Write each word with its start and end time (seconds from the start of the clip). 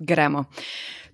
Gremo. 0.00 0.44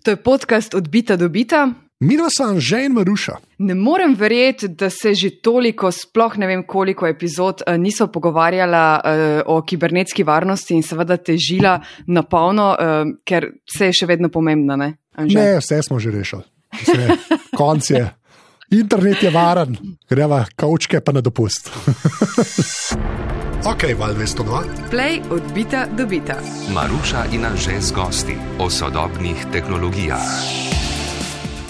To 0.02 0.10
je 0.10 0.17
podcast 0.17 0.74
odbita 0.74 1.17
do 1.17 1.29
bita. 1.29 1.67
Milo 2.00 2.29
sem 2.31 2.60
že 2.60 2.84
in 2.84 2.92
Maruša. 2.92 3.38
Ne 3.58 3.74
morem 3.74 4.14
verjeti, 4.14 4.68
da 4.68 4.90
se 4.90 5.14
že 5.14 5.30
toliko, 5.42 5.90
sploh 5.92 6.36
ne 6.36 6.46
vem 6.46 6.62
koliko 6.66 7.07
epizod, 7.07 7.62
eh, 7.67 7.78
niso 7.78 8.07
pogovarjala 8.12 9.00
uh, 9.00 9.57
o 9.57 9.62
kibernetski 9.62 10.22
varnosti 10.22 10.75
in 10.75 10.82
seveda 10.82 11.16
težila 11.16 11.80
na 12.07 12.22
polno, 12.22 12.77
uh, 12.77 13.16
ker 13.25 13.48
vse 13.64 13.91
je 13.91 13.96
še 14.02 14.07
vedno 14.07 14.29
pomembno. 14.29 14.77
Ne, 14.77 14.93
ne 15.25 15.48
vse 15.59 15.82
smo 15.82 15.98
že 15.98 16.12
rešili. 16.12 16.45
Vse. 16.77 17.16
Konc 17.57 17.91
je. 17.91 18.05
Internet 18.77 19.23
je 19.23 19.30
varen, 19.30 19.77
greva 20.11 20.45
kavčke 20.57 21.00
pa 21.00 21.16
na 21.16 21.25
dopust. 21.25 21.73
ok, 23.66 23.82
val 23.98 24.14
202. 24.14 24.90
Play 24.90 25.20
odbita 25.30 25.86
do 25.86 26.06
bita. 26.06 26.38
Maruša 26.70 27.26
in 27.34 27.44
Anže 27.44 27.80
z 27.80 27.90
gosti 27.90 28.36
o 28.58 28.70
sodobnih 28.70 29.46
tehnologijah. 29.52 30.22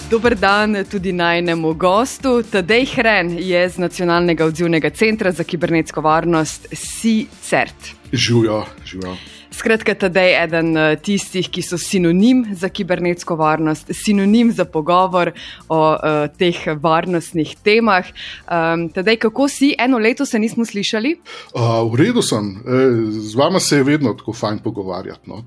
Dober 0.09 0.35
dan 0.35 0.85
tudi 0.91 1.11
najnemu 1.13 1.73
gostu. 1.73 2.43
Tadej 2.43 2.85
Hren 2.95 3.33
je 3.39 3.69
z 3.69 3.77
Nacionalnega 3.77 4.45
odzivnega 4.45 4.89
centra 4.89 5.31
za 5.31 5.43
kibernetsko 5.43 6.01
varnost 6.01 6.67
CICERT. 6.69 8.13
Živijo, 8.13 8.65
živijo. 8.85 9.36
Skratka, 9.57 9.95
tadej 9.97 10.27
je 10.29 10.41
eden 10.43 10.77
eh, 10.77 10.95
tistih, 11.01 11.47
ki 11.49 11.63
so 11.65 11.79
sinonim 11.81 12.43
za 12.53 12.69
kibernetsko 12.69 13.35
varnost, 13.39 13.89
sinonim 13.89 14.51
za 14.53 14.67
pogovor 14.69 15.31
o 15.69 15.79
uh, 15.95 16.27
teh 16.37 16.59
varnostnih 16.77 17.55
temah. 17.65 18.05
Um, 18.45 18.85
tadej, 18.93 19.17
kako 19.25 19.47
si, 19.49 19.71
eno 19.79 19.97
leto 19.97 20.25
se 20.29 20.39
nismo 20.39 20.65
slišali? 20.65 21.15
Uh, 21.57 21.81
v 21.89 22.03
redu 22.03 22.21
sem, 22.21 22.53
e, 22.61 22.85
z 23.17 23.35
vama 23.35 23.59
se 23.59 23.81
je 23.81 23.87
vedno 23.87 24.13
tako 24.13 24.33
fajn 24.33 24.59
pogovarjati. 24.63 25.25
No, 25.29 25.41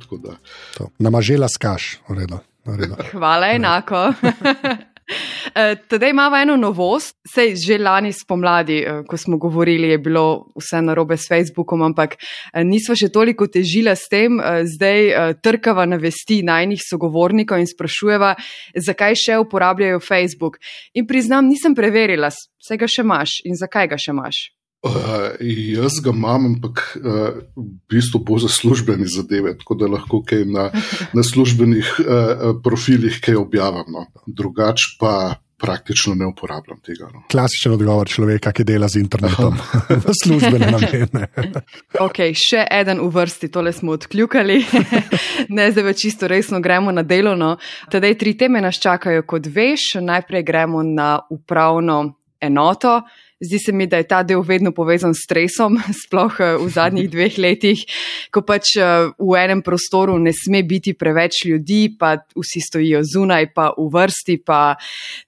Namažela 0.98 1.48
skaš, 1.48 2.00
v 2.08 2.19
redu. 2.24 2.41
Hvala, 3.12 3.55
enako. 3.55 4.08
Eh, 5.54 5.77
Tedaj 5.88 6.11
imamo 6.11 6.36
eno 6.36 6.56
novost, 6.56 7.16
sej 7.34 7.56
že 7.56 7.78
lani 7.78 8.12
spomladi, 8.12 8.78
eh, 8.78 9.02
ko 9.08 9.16
smo 9.16 9.38
govorili, 9.38 9.88
je 9.88 9.98
bilo 9.98 10.47
vse 10.56 10.83
narobe 10.83 11.16
s 11.16 11.28
Facebookom, 11.28 11.83
ampak 11.83 12.14
eh, 12.14 12.64
nismo 12.64 12.94
še 12.94 13.08
toliko 13.08 13.47
težila 13.47 13.97
s 13.97 14.08
tem, 14.08 14.41
zdaj 14.64 15.34
trkava 15.42 15.86
na 15.86 15.97
vesti 15.97 16.42
najnih 16.42 16.80
sogovornikov 16.84 17.58
in 17.58 17.66
sprašujeva, 17.66 18.34
zakaj 18.77 19.14
še 19.14 19.41
uporabljajo 19.42 20.00
Facebook. 20.00 20.58
In 20.94 21.06
priznam, 21.06 21.48
nisem 21.48 21.75
preverila, 21.75 22.30
vse 22.30 22.77
ga 22.77 22.86
še 22.86 23.03
imaš 23.03 23.41
in 23.44 23.58
zakaj 23.58 23.88
ga 23.91 23.98
še 23.98 24.14
imaš. 24.14 24.59
Uh, 24.81 25.36
jaz 25.77 25.98
ga 26.00 26.14
imam, 26.14 26.47
ampak 26.55 26.81
uh, 26.97 27.36
v 27.53 27.67
bistvu 27.92 28.23
bo 28.25 28.39
za 28.41 28.48
službene 28.48 29.05
zadeve, 29.05 29.53
tako 29.61 29.77
da 29.77 29.91
lahko 29.92 30.22
kaj 30.25 30.47
na, 30.48 30.70
na 31.17 31.22
službenih 31.22 31.92
uh, 32.00 32.56
profilih 32.64 33.20
kaj 33.20 33.37
objavim. 33.37 33.92
No. 33.92 34.06
Drugač 34.27 34.97
pa 35.00 35.37
praktično 35.61 36.14
ne 36.14 36.27
uporabljam 36.27 36.81
tega. 36.81 37.11
No. 37.12 37.22
Klasičen 37.31 37.72
odgovor 37.77 38.09
človeka, 38.09 38.53
ki 38.56 38.64
dela 38.64 38.89
z 38.89 39.03
internetom, 39.03 39.59
v 39.91 40.14
službene 40.22 40.70
namene. 40.72 41.28
ok, 42.00 42.22
še 42.33 42.65
en 42.65 43.03
v 43.05 43.11
vrsti, 43.15 43.50
tole 43.53 43.72
smo 43.77 43.92
odkljukali. 43.98 44.62
ne, 45.56 45.70
zdaj 45.75 45.87
več 45.91 46.06
čisto 46.06 46.31
resno 46.31 46.62
gremo 46.65 46.92
na 46.92 47.05
delo. 47.05 47.37
No. 47.37 47.59
Tedaj 47.92 48.17
tri 48.17 48.33
teme 48.41 48.65
nas 48.65 48.81
čakajo, 48.81 49.27
kot 49.28 49.44
veš. 49.53 49.98
Najprej 50.00 50.47
gremo 50.48 50.83
na 50.87 51.19
upravno 51.28 52.03
enoto. 52.41 53.03
Zdi 53.41 53.58
se 53.58 53.72
mi, 53.72 53.86
da 53.86 53.96
je 53.96 54.05
ta 54.05 54.20
del 54.22 54.42
vedno 54.44 54.69
povezan 54.77 55.14
s 55.14 55.22
stresom, 55.24 55.78
sploh 56.05 56.34
eh, 56.41 56.56
v 56.60 56.69
zadnjih 56.69 57.08
dveh 57.14 57.38
letih, 57.41 57.84
ko 58.28 58.42
pač 58.44 58.74
eh, 58.77 59.08
v 59.16 59.38
enem 59.41 59.62
prostoru 59.64 60.19
ne 60.20 60.34
sme 60.36 60.60
biti 60.69 60.92
preveč 60.92 61.47
ljudi, 61.48 61.97
pa 61.98 62.19
vsi 62.36 62.60
stojijo 62.60 63.00
zunaj, 63.00 63.48
pa 63.56 63.70
v 63.78 63.88
vrsti, 63.94 64.36
pa 64.44 64.77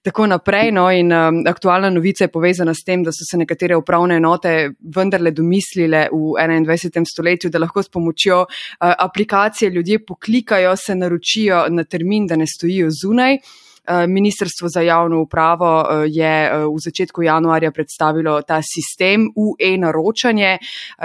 tako 0.05 0.27
naprej. 0.29 0.69
No, 0.77 0.85
in 0.93 1.09
um, 1.09 1.41
aktualna 1.49 1.89
novica 1.89 2.27
je 2.27 2.33
povezana 2.33 2.77
s 2.77 2.85
tem, 2.85 3.01
da 3.01 3.09
so 3.09 3.25
se 3.25 3.37
nekatere 3.37 3.75
upravne 3.81 4.21
enote 4.21 4.53
vendarle 4.93 5.33
domislile 5.33 6.05
v 6.13 6.37
21. 6.37 7.09
stoletju, 7.09 7.49
da 7.49 7.61
lahko 7.65 7.81
s 7.81 7.89
pomočjo 7.89 8.43
uh, 8.45 8.93
aplikacije 8.93 9.73
ljudje 9.73 10.05
poklikajo, 10.05 10.75
se 10.77 10.95
naročijo 10.95 11.65
na 11.69 11.83
termin, 11.83 12.29
da 12.29 12.37
ne 12.37 12.45
stojijo 12.47 12.93
zunaj. 12.93 13.41
Eh, 13.87 14.07
Ministrstvo 14.07 14.67
za 14.69 14.81
javno 14.81 15.21
upravo 15.21 15.81
eh, 15.81 16.05
je 16.07 16.45
eh, 16.45 16.65
v 16.65 16.79
začetku 16.79 17.21
januarja 17.21 17.71
predstavilo 17.71 18.41
ta 18.41 18.61
sistem 18.63 19.27
v 19.35 19.55
e-naročanje, 19.59 20.57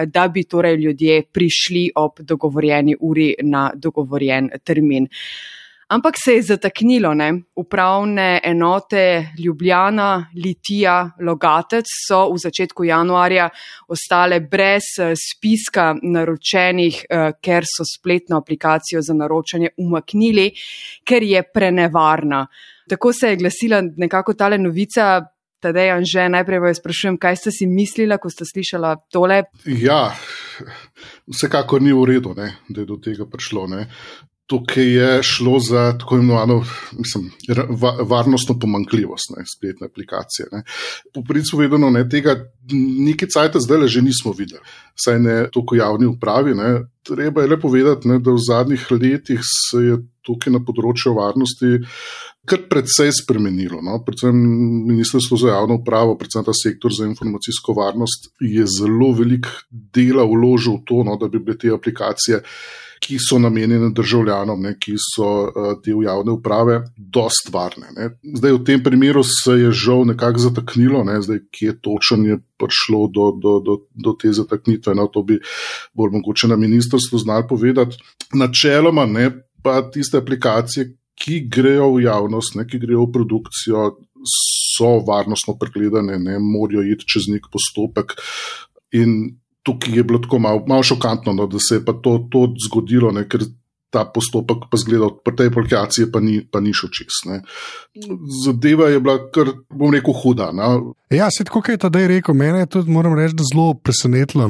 da 0.06 0.28
bi 0.28 0.44
torej 0.44 0.77
ljudje 0.77 1.22
prišli 1.33 1.91
ob 1.97 2.21
dogovorjeni 2.21 2.97
uri 3.00 3.34
na 3.43 3.71
dogovorjen 3.75 4.50
termin. 4.65 5.09
Ampak 5.88 6.15
se 6.25 6.32
je 6.32 6.43
zataknilo, 6.43 7.15
ne? 7.15 7.32
upravne 7.56 8.41
enote 8.44 9.32
Ljubljana, 9.44 10.26
Litija, 10.37 11.10
Logatec 11.25 11.88
so 11.88 12.19
v 12.28 12.37
začetku 12.43 12.84
januarja 12.84 13.47
ostale 13.88 14.41
brez 14.41 14.91
spiska 15.16 15.94
naročenih, 16.03 17.00
ker 17.41 17.65
so 17.65 17.88
spletno 17.88 18.37
aplikacijo 18.37 19.00
za 19.00 19.16
naročanje 19.16 19.72
umaknili, 19.81 20.50
ker 21.09 21.25
je 21.25 21.43
prenevarna. 21.54 22.44
Tako 22.88 23.12
se 23.12 23.32
je 23.32 23.41
glasila 23.41 23.81
nekako 23.97 24.34
tale 24.34 24.59
novica. 24.59 25.25
Tadej, 25.59 26.04
že 26.06 26.28
najprej 26.31 26.60
vas 26.62 26.78
sprašujem, 26.78 27.16
kaj 27.19 27.37
ste 27.37 27.50
si 27.50 27.66
mislili, 27.66 28.15
ko 28.22 28.31
ste 28.31 28.44
slišali 28.47 28.93
tole? 29.10 29.41
Ja, 29.66 30.12
vsekakor 31.27 31.82
ni 31.82 31.91
v 31.91 32.04
redu, 32.06 32.31
ne, 32.37 32.53
da 32.69 32.84
je 32.84 32.87
do 32.87 33.00
tega 33.03 33.27
prišlo. 33.27 33.66
Ne. 33.66 33.88
Tukaj 34.48 34.86
je 34.88 35.22
šlo 35.22 35.59
za 35.60 35.98
tako 36.00 36.16
imenovano 36.16 36.62
mislim, 36.97 37.31
varnostno 38.09 38.59
pomankljivost 38.59 39.34
ne, 39.36 39.44
spletne 39.56 39.86
aplikacije. 39.86 40.47
Ne. 40.53 40.62
Po 41.14 41.22
principu 41.28 41.60
vedno 41.60 41.91
ne, 41.91 42.06
tega 42.09 42.34
nekaj 43.09 43.28
cajta 43.28 43.60
zdaj 43.60 43.82
le 43.82 43.88
že 43.88 44.03
nismo 44.03 44.32
videli, 44.32 44.64
saj 44.97 45.19
ne 45.20 45.36
toliko 45.53 45.76
javni 45.76 46.06
upravi. 46.06 46.54
Ne. 46.54 46.70
Treba 47.04 47.42
je 47.42 47.48
le 47.48 47.60
povedati, 47.60 48.09
ne, 48.09 48.19
da 48.19 48.32
v 48.32 48.41
zadnjih 48.48 48.86
letih 48.91 49.44
se 49.44 49.84
je 49.84 50.00
tukaj 50.25 50.53
na 50.53 50.65
področju 50.65 51.15
varnosti 51.16 51.78
kar 52.48 52.65
precej 52.70 53.12
spremenilo. 53.12 53.82
No? 53.84 54.00
Predvsem 54.04 54.36
Ministrstvo 54.88 55.36
za 55.36 55.53
javno 55.53 55.78
upravo, 55.82 56.16
predvsem 56.16 56.47
ta 56.47 56.54
sektor 56.56 56.94
za 56.94 57.06
informacijsko 57.09 57.76
varnost, 57.76 58.30
je 58.41 58.65
zelo 58.66 59.12
velik 59.16 59.48
dela 59.69 60.25
vložil 60.25 60.80
v 60.80 60.84
to, 60.88 61.03
no, 61.04 61.19
da 61.20 61.28
bi 61.28 61.42
bile 61.42 61.59
te 61.60 61.72
aplikacije, 61.75 62.41
ki 63.00 63.19
so 63.22 63.38
namenjene 63.38 63.91
državljanom, 63.94 64.60
ne, 64.62 64.75
ki 64.81 64.97
so 65.00 65.28
del 65.84 66.03
javne 66.04 66.34
uprave, 66.34 66.81
dost 66.97 67.50
varne. 67.54 67.92
Ne. 67.97 68.10
Zdaj, 68.36 68.56
v 68.59 68.62
tem 68.66 68.82
primeru 68.84 69.22
se 69.26 69.56
je 69.60 69.72
žal 69.72 70.04
nekako 70.09 70.48
zataknilo, 70.48 71.04
ne, 71.06 71.19
zdaj, 71.22 71.42
kje 71.54 71.76
točno 71.84 72.26
je 72.26 72.38
prišlo 72.59 73.06
do, 73.14 73.31
do, 73.42 73.54
do, 73.64 73.78
do 73.94 74.14
te 74.19 74.32
zataknitve. 74.34 74.94
No, 74.98 75.09
to 75.12 75.22
bi 75.22 75.38
bolj 75.94 76.16
mogoče 76.19 76.50
na 76.50 76.56
ministrstvu 76.56 77.19
znali 77.19 77.47
povedati. 77.48 77.98
Načeloma, 78.34 79.06
ne, 79.06 79.30
pa 79.62 79.82
tiste 79.92 80.19
aplikacije, 80.19 80.92
ki 81.19 81.41
grejo 81.50 81.92
v 81.97 82.04
javnost, 82.06 82.54
ne, 82.59 82.66
ki 82.66 82.78
grejo 82.78 83.09
v 83.09 83.12
produkcijo, 83.16 83.88
so 84.28 84.98
varnostno 85.06 85.56
pregledane, 85.59 86.19
ne 86.19 86.38
morajo 86.42 86.84
iti 86.86 87.06
čez 87.06 87.28
nek 87.30 87.50
postopek. 87.53 88.16
In 88.98 89.38
tukaj 89.69 89.97
je 90.01 90.05
bilo 90.05 90.19
tako 90.25 90.39
malo 90.41 90.65
mal 90.67 90.83
šokantno, 90.83 91.34
no, 91.37 91.47
da 91.47 91.61
se 91.61 91.77
je 91.77 91.84
to, 91.84 92.15
to 92.33 92.47
zgodilo, 92.65 93.12
ne, 93.12 93.27
ker 93.29 93.45
ta 93.91 94.04
postopek 94.04 94.69
pa 94.69 94.76
zgleda, 94.76 95.09
pri 95.25 95.37
tej 95.37 95.49
aplikaciji 95.49 96.10
pa 96.12 96.21
ni, 96.21 96.43
pa 96.44 96.60
ni 96.60 96.75
šel 96.76 96.91
čist. 96.93 97.25
Ne. 97.28 97.41
Zadeva 98.44 98.91
je 98.93 99.00
bila 99.00 99.16
kar, 99.32 99.54
bom 99.72 99.93
rekel, 99.94 100.12
huda. 100.12 100.50
Ne. 100.53 100.69
Ja, 101.16 101.31
se 101.32 101.47
tako 101.49 101.62
je 101.65 101.81
tedaj 101.81 102.04
rekel, 102.10 102.37
mene 102.37 102.66
je 102.66 102.69
tudi, 102.77 102.93
moram 102.93 103.16
reči, 103.16 103.38
zelo 103.48 103.72
presenetilo. 103.81 104.48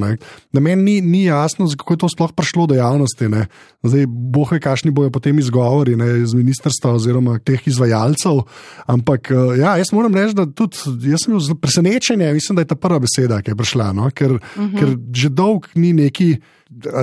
Da 0.52 0.60
meni 0.60 0.82
ni, 0.82 0.96
ni 1.00 1.22
jasno, 1.28 1.68
kako 1.78 1.94
je 1.94 2.02
to 2.02 2.10
sploh 2.10 2.34
prišlo 2.34 2.66
do 2.66 2.74
javnosti. 2.74 3.30
Ne. 3.30 3.46
Zdaj, 3.86 4.08
bohe, 4.08 4.58
kakšni 4.60 4.90
bojo 4.90 5.14
potem 5.14 5.38
izgovori 5.38 5.94
ne, 5.96 6.10
iz 6.24 6.34
ministrstva 6.34 6.96
oziroma 6.98 7.38
teh 7.38 7.62
izvajalcev. 7.70 8.42
Ampak 8.90 9.30
eh, 9.30 9.56
ja, 9.62 9.78
jaz 9.78 9.94
moram 9.94 10.18
reči, 10.18 10.34
da 10.34 10.48
tudi 10.50 11.06
jaz 11.12 11.28
sem 11.28 11.38
bil 11.38 11.62
presenečen, 11.62 12.26
mislim, 12.34 12.58
da 12.58 12.66
je 12.66 12.74
ta 12.74 12.78
prva 12.78 12.98
beseda, 13.06 13.38
ki 13.38 13.54
je 13.54 13.62
prišla, 13.62 13.92
no, 13.94 14.10
ker, 14.10 14.34
uh 14.34 14.56
mhm. 14.58 14.74
-huh. 14.74 14.78
ker 14.78 14.96
že 15.14 15.28
dolg 15.30 15.70
ni 15.74 15.92
neki 15.92 16.32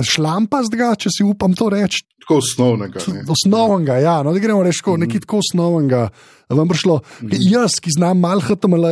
šlampastega, 0.06 0.92
če 0.98 1.12
si 1.12 1.26
upam 1.26 1.54
to 1.56 1.70
reči. 1.72 2.04
Tako 2.22 2.40
osnovnega. 2.42 3.02
Osnovnega, 3.30 3.98
ja, 4.02 4.16
no, 4.26 4.32
da 4.34 4.42
gremo 4.42 4.62
reči, 4.66 4.82
mm. 4.86 5.04
nekaj 5.04 5.24
tako 5.26 5.42
osnovnega. 5.44 6.08
Vam 6.54 6.68
prišlo, 6.68 7.00
jaz, 7.32 7.80
ki 7.82 7.90
znam 7.96 8.20
malo 8.22 8.40
HTML, 8.40 8.84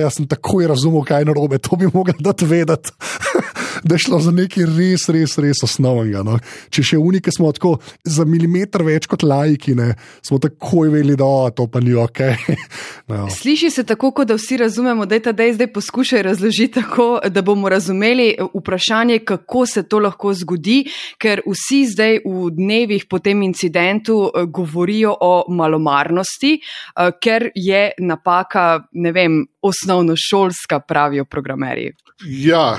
jaz 0.00 0.16
sem 0.16 0.26
takoj 0.26 0.66
razumel, 0.66 1.04
kaj 1.06 1.22
je 1.22 1.30
narobe, 1.30 1.58
to 1.58 1.76
bi 1.76 1.90
mogel 1.92 2.18
dati 2.18 2.44
vedeti. 2.44 2.90
da 3.84 3.94
je 3.94 3.98
šlo 3.98 4.20
za 4.20 4.30
nekaj 4.30 4.64
res, 4.66 5.08
res, 5.08 5.36
res 5.38 5.62
osnovnega. 5.64 6.22
No. 6.26 6.38
Če 6.72 6.84
še 6.92 6.98
unike 6.98 7.32
smo 7.34 7.50
tako 7.56 7.76
za 8.04 8.24
milimeter 8.28 8.84
več 8.86 9.06
kot 9.10 9.24
lajki, 9.26 9.74
ne, 9.78 9.92
smo 10.26 10.40
takoj 10.42 10.90
vedeli, 10.92 11.16
da 11.18 11.26
oh, 11.26 11.48
to 11.54 11.66
pa 11.70 11.82
ni 11.84 11.94
ok. 11.96 12.20
no. 13.10 13.26
Sliši 13.32 13.70
se 13.72 13.84
tako, 13.88 14.12
kot 14.16 14.30
da 14.30 14.36
vsi 14.38 14.60
razumemo, 14.64 15.06
da 15.08 15.18
je 15.18 15.24
ta 15.28 15.34
dej 15.36 15.54
zdaj 15.58 15.70
poskušaj 15.74 16.24
razložiti 16.30 16.80
tako, 16.80 17.08
da 17.28 17.42
bomo 17.46 17.68
razumeli 17.72 18.32
vprašanje, 18.54 19.20
kako 19.28 19.64
se 19.66 19.84
to 19.88 20.02
lahko 20.02 20.34
zgodi, 20.36 20.82
ker 21.20 21.42
vsi 21.46 21.82
zdaj 21.94 22.20
v 22.24 22.50
dnevih 22.56 23.06
po 23.10 23.18
tem 23.22 23.42
incidentu 23.46 24.22
eh, 24.28 24.44
govorijo 24.46 25.14
o 25.20 25.32
malomarnosti, 25.48 26.54
eh, 26.58 26.79
ker 27.22 27.50
je 27.54 27.90
napaka, 27.98 28.84
ne 28.92 29.12
vem, 29.12 29.40
osnovnošolska, 29.62 30.80
pravijo 30.88 31.24
programerji. 31.24 31.92
Ja, 32.24 32.78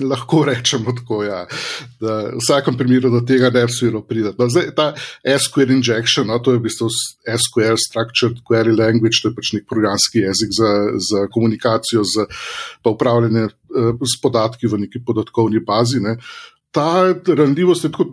lahko 0.00 0.44
rečemo 0.44 0.92
tako. 0.92 1.22
Ja. 1.24 1.46
V 2.00 2.12
vsakem 2.40 2.76
primeru 2.76 3.10
do 3.12 3.20
tega 3.20 3.50
ne 3.50 3.66
bi 3.66 3.72
smelo 3.72 4.02
priti. 4.06 4.32
No, 4.38 4.48
zdaj, 4.48 4.70
ta 4.76 4.92
SQL 5.38 5.74
injection, 5.76 6.28
no, 6.28 6.38
to 6.38 6.52
je 6.52 6.60
v 6.60 6.66
bistvu 6.68 6.88
SQL, 7.24 7.76
Structured 7.80 8.40
Query 8.48 8.76
Language, 8.76 9.22
to 9.22 9.32
je 9.32 9.36
pač 9.36 9.52
nek 9.56 9.68
programski 9.68 10.24
jezik 10.24 10.52
za, 10.56 10.72
za 11.10 11.26
komunikacijo, 11.32 12.04
za 12.04 12.26
upravljanje 12.84 13.48
uh, 13.48 13.92
s 14.00 14.20
podatki 14.22 14.68
v 14.68 14.84
neki 14.86 15.04
podatkovni 15.04 15.60
bazi. 15.64 16.00
Ne 16.00 16.16
ta 16.72 17.14
ranljivost 17.26 17.84
je 17.84 17.90
tako, 17.92 18.04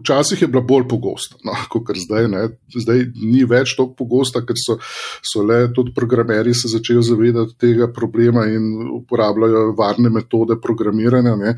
včasih 0.00 0.42
je 0.42 0.48
bila 0.48 0.62
bolj 0.64 0.86
pogosta, 0.88 1.36
no, 1.44 1.52
kot 1.68 1.90
zdaj. 1.96 2.28
Ne. 2.32 2.46
Zdaj 2.72 3.04
ni 3.20 3.44
več 3.44 3.74
tako 3.76 3.92
pogosta, 3.98 4.40
ker 4.48 4.56
so, 4.56 4.78
so 5.20 5.44
le 5.44 5.66
tudi 5.76 5.92
programeri 5.94 6.54
se 6.56 6.70
začeli 6.72 7.04
zavedati 7.04 7.58
tega 7.60 7.90
problema 7.92 8.46
in 8.48 8.88
uporabljajo 8.96 9.74
varne 9.78 10.10
metode 10.10 10.56
programiranja. 10.62 11.36
Ne. 11.36 11.54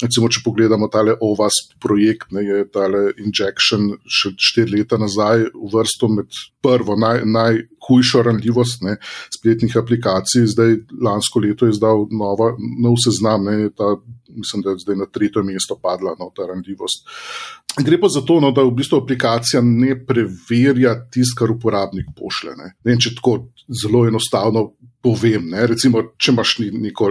Recimo, 0.00 0.32
če 0.32 0.40
pogledamo 0.46 0.88
tale 0.88 1.18
OVAS 1.20 1.60
projekt, 1.84 2.32
ne, 2.32 2.46
je 2.48 2.64
tale 2.72 3.10
injection 3.20 3.92
še 4.08 4.32
štiri 4.40 4.78
leta 4.78 4.96
nazaj 5.00 5.50
uvrstil 5.52 6.16
med 6.16 6.42
prvo 6.64 6.96
naj, 6.96 7.26
najhujšo 7.28 8.24
ranljivost 8.24 8.88
ne, 8.88 8.96
spletnih 9.36 9.76
aplikacij. 9.76 10.48
Zdaj, 10.56 10.78
lansko 11.04 11.44
leto 11.44 11.68
je 11.68 11.76
izdal 11.76 12.06
nova, 12.08 12.54
nov 12.80 12.96
seznam, 13.04 13.44
ne, 13.50 13.68
ta 13.76 13.98
mislim, 14.34 14.62
da 14.62 14.74
je 14.74 14.82
zdaj 14.84 14.96
na 14.96 15.06
tretje 15.06 15.42
mesto 15.42 15.78
padla 15.82 16.16
no, 16.18 16.30
ta 16.36 16.46
randljivost. 16.50 17.08
Gre 17.84 18.00
pa 18.00 18.08
za 18.08 18.22
to, 18.26 18.40
no, 18.40 18.52
da 18.54 18.62
v 18.62 18.74
bistvu 18.76 19.02
aplikacija 19.02 19.62
ne 19.64 19.96
preverja 20.06 20.94
tisto, 21.10 21.38
kar 21.38 21.50
uporabnik 21.54 22.12
pošle. 22.18 22.54
Ne. 22.58 22.74
Ne, 22.84 22.98
če 23.00 23.16
tako 23.18 23.38
zelo 23.82 24.04
enostavno 24.06 24.68
povem, 25.02 25.50
ne. 25.50 25.66
recimo, 25.66 26.02
če 26.18 26.32
imaš 26.32 26.58
neko 26.72 27.10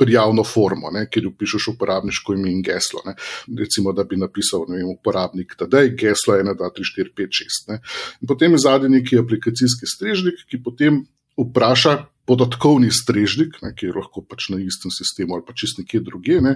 prijavno 0.00 0.44
formo, 0.44 0.88
ne, 0.90 1.04
kjer 1.12 1.26
upišeš 1.28 1.66
uporabniško 1.74 2.34
ime 2.34 2.48
in 2.48 2.62
geslo. 2.64 3.02
Ne. 3.06 3.14
Recimo, 3.58 3.92
da 3.92 4.06
bi 4.08 4.16
napisal 4.16 4.64
vem, 4.68 4.88
uporabnik 4.88 5.52
tedaj, 5.60 5.92
geslo 6.00 6.38
1, 6.40 6.54
2, 6.56 6.70
3, 6.78 6.92
4, 6.96 7.12
5, 7.20 7.40
6. 7.42 7.66
Ne. 7.68 7.80
In 8.22 8.30
potem 8.30 8.56
je 8.56 8.62
zadnji 8.64 8.94
neki 8.96 9.20
aplikacijski 9.20 9.90
strežnik, 9.92 10.40
ki 10.48 10.62
potem 10.64 11.02
vpraša 11.36 11.98
podatkovni 12.30 12.92
strežnik, 12.94 13.56
ne, 13.64 13.72
ki 13.74 13.88
je 13.88 13.96
lahko 13.96 14.22
pač 14.22 14.50
na 14.52 14.60
istem 14.62 14.92
sistemu 14.94 15.34
ali 15.34 15.42
pa 15.46 15.54
čist 15.58 15.80
nekje 15.82 16.02
druge, 16.06 16.38
ne, 16.44 16.52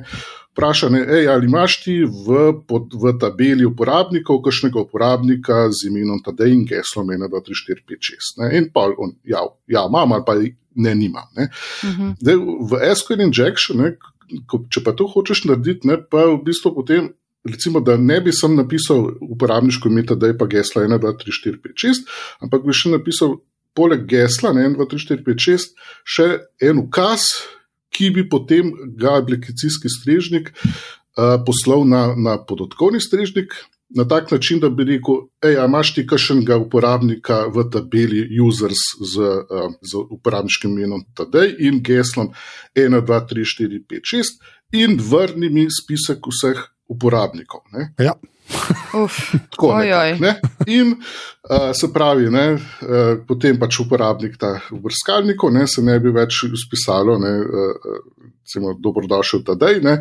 vpraša, 0.53 0.91
ne, 0.95 1.01
ej, 1.19 1.27
ali 1.33 1.49
imaš 1.51 1.81
ti 1.83 1.97
v, 2.07 2.45
pod, 2.69 2.95
v 2.95 3.17
tabeli 3.19 3.67
uporabnikov 3.67 4.39
kakšnega 4.45 4.85
uporabnika 4.85 5.65
z 5.75 5.91
imenom 5.91 6.23
Tadej 6.23 6.55
in 6.55 6.63
geslom 6.69 7.11
1, 7.11 7.27
2, 7.27 7.43
3, 7.51 7.59
4, 7.75 7.83
5, 7.91 8.11
6. 8.15 8.37
Ne, 8.45 8.51
in 8.61 8.69
pa 8.75 8.87
on, 8.95 9.17
ja, 9.27 9.43
ja, 9.67 9.83
imam 9.91 10.15
ali 10.15 10.27
pa 10.27 10.39
ne, 10.39 10.95
nimam. 10.95 11.27
Ne. 11.35 11.49
Uh 11.83 11.91
mhm. 11.91 12.11
-huh. 12.23 12.71
V 12.71 12.95
SQL 12.95 13.27
injection, 13.27 13.83
ne, 13.83 13.97
ko, 14.47 14.63
če 14.71 14.85
pa 14.85 14.95
to 14.95 15.09
hočeš 15.11 15.45
narediti, 15.51 15.89
ne, 15.91 15.99
pa 15.99 16.29
v 16.31 16.43
bistvu 16.47 16.75
potem. 16.75 17.13
Recimo, 17.45 17.81
da 17.85 17.99
ne 18.01 18.23
bi 18.25 18.33
sem 18.33 18.55
napisal 18.57 19.03
uporabniško 19.21 19.89
ime, 19.89 20.03
da 20.03 20.27
je 20.27 20.37
pa 20.39 20.47
geslo 20.49 20.81
1, 20.83 20.97
2, 20.97 21.11
3, 21.25 21.35
4, 21.45 21.59
5, 21.61 21.75
6, 21.77 22.07
ampak 22.41 22.63
bi 22.65 22.73
še 22.73 22.95
napisal 22.95 23.35
poleg 23.75 24.07
gesla, 24.11 24.53
ne 24.55 24.69
1, 24.69 24.79
2, 24.79 24.89
3, 24.91 25.05
4, 25.09 25.25
5, 25.27 25.45
6, 25.51 25.87
še 26.17 26.29
en 26.63 26.83
ukaz, 26.85 27.29
ki 27.95 28.11
bi 28.15 28.25
potem 28.29 28.73
ga 28.99 29.19
aplikacijski 29.21 29.91
strežnik 29.93 30.51
uh, 30.55 31.39
poslal 31.47 31.87
na, 31.87 32.09
na 32.17 32.39
podatkovni 32.43 33.01
strežnik. 33.03 33.55
Na 33.95 34.07
tak 34.09 34.33
način, 34.33 34.59
da 34.59 34.71
bi 34.73 34.87
rekel, 34.89 35.21
hej, 35.45 35.59
imaš 35.63 35.93
ti 35.95 36.03
kakšnega 36.09 36.57
uporabnika 36.59 37.45
v 37.55 37.67
tabeli 37.71 38.25
users 38.43 38.81
z, 38.99 39.29
uh, 39.45 39.69
z 39.79 40.03
uporabniškim 40.17 40.73
imenom 40.75 41.05
TD 41.15 41.45
in 41.69 41.79
geslom 41.85 42.33
1, 42.75 42.99
2, 43.07 43.21
3, 43.31 43.47
4, 43.55 43.83
5, 43.91 44.15
6 44.17 44.81
in 44.83 44.99
vrni 44.99 45.53
mi 45.53 45.69
spisek 45.71 46.27
vseh 46.27 46.65
uporabnikov. 46.91 47.63
Ne? 47.77 47.93
Ja. 48.03 48.17
Tako 49.51 49.81
je. 49.81 50.35
In 50.67 50.95
uh, 50.95 51.73
se 51.73 51.93
pravi, 51.93 52.31
ne, 52.31 52.47
uh, 52.55 52.61
potem 53.29 53.59
pač 53.59 53.81
uporabnik 53.81 54.37
ta 54.41 54.57
vrskalnikov, 54.71 55.53
ne, 55.55 55.67
se 55.71 55.83
ne 55.83 55.97
bi 56.01 56.13
več 56.15 56.45
izpisalo, 56.49 57.17
ne, 57.23 57.33
uh, 57.41 58.71
dobrodošel 58.79 59.45
ta 59.47 59.57
dej, 59.59 59.81
ne, 59.85 59.99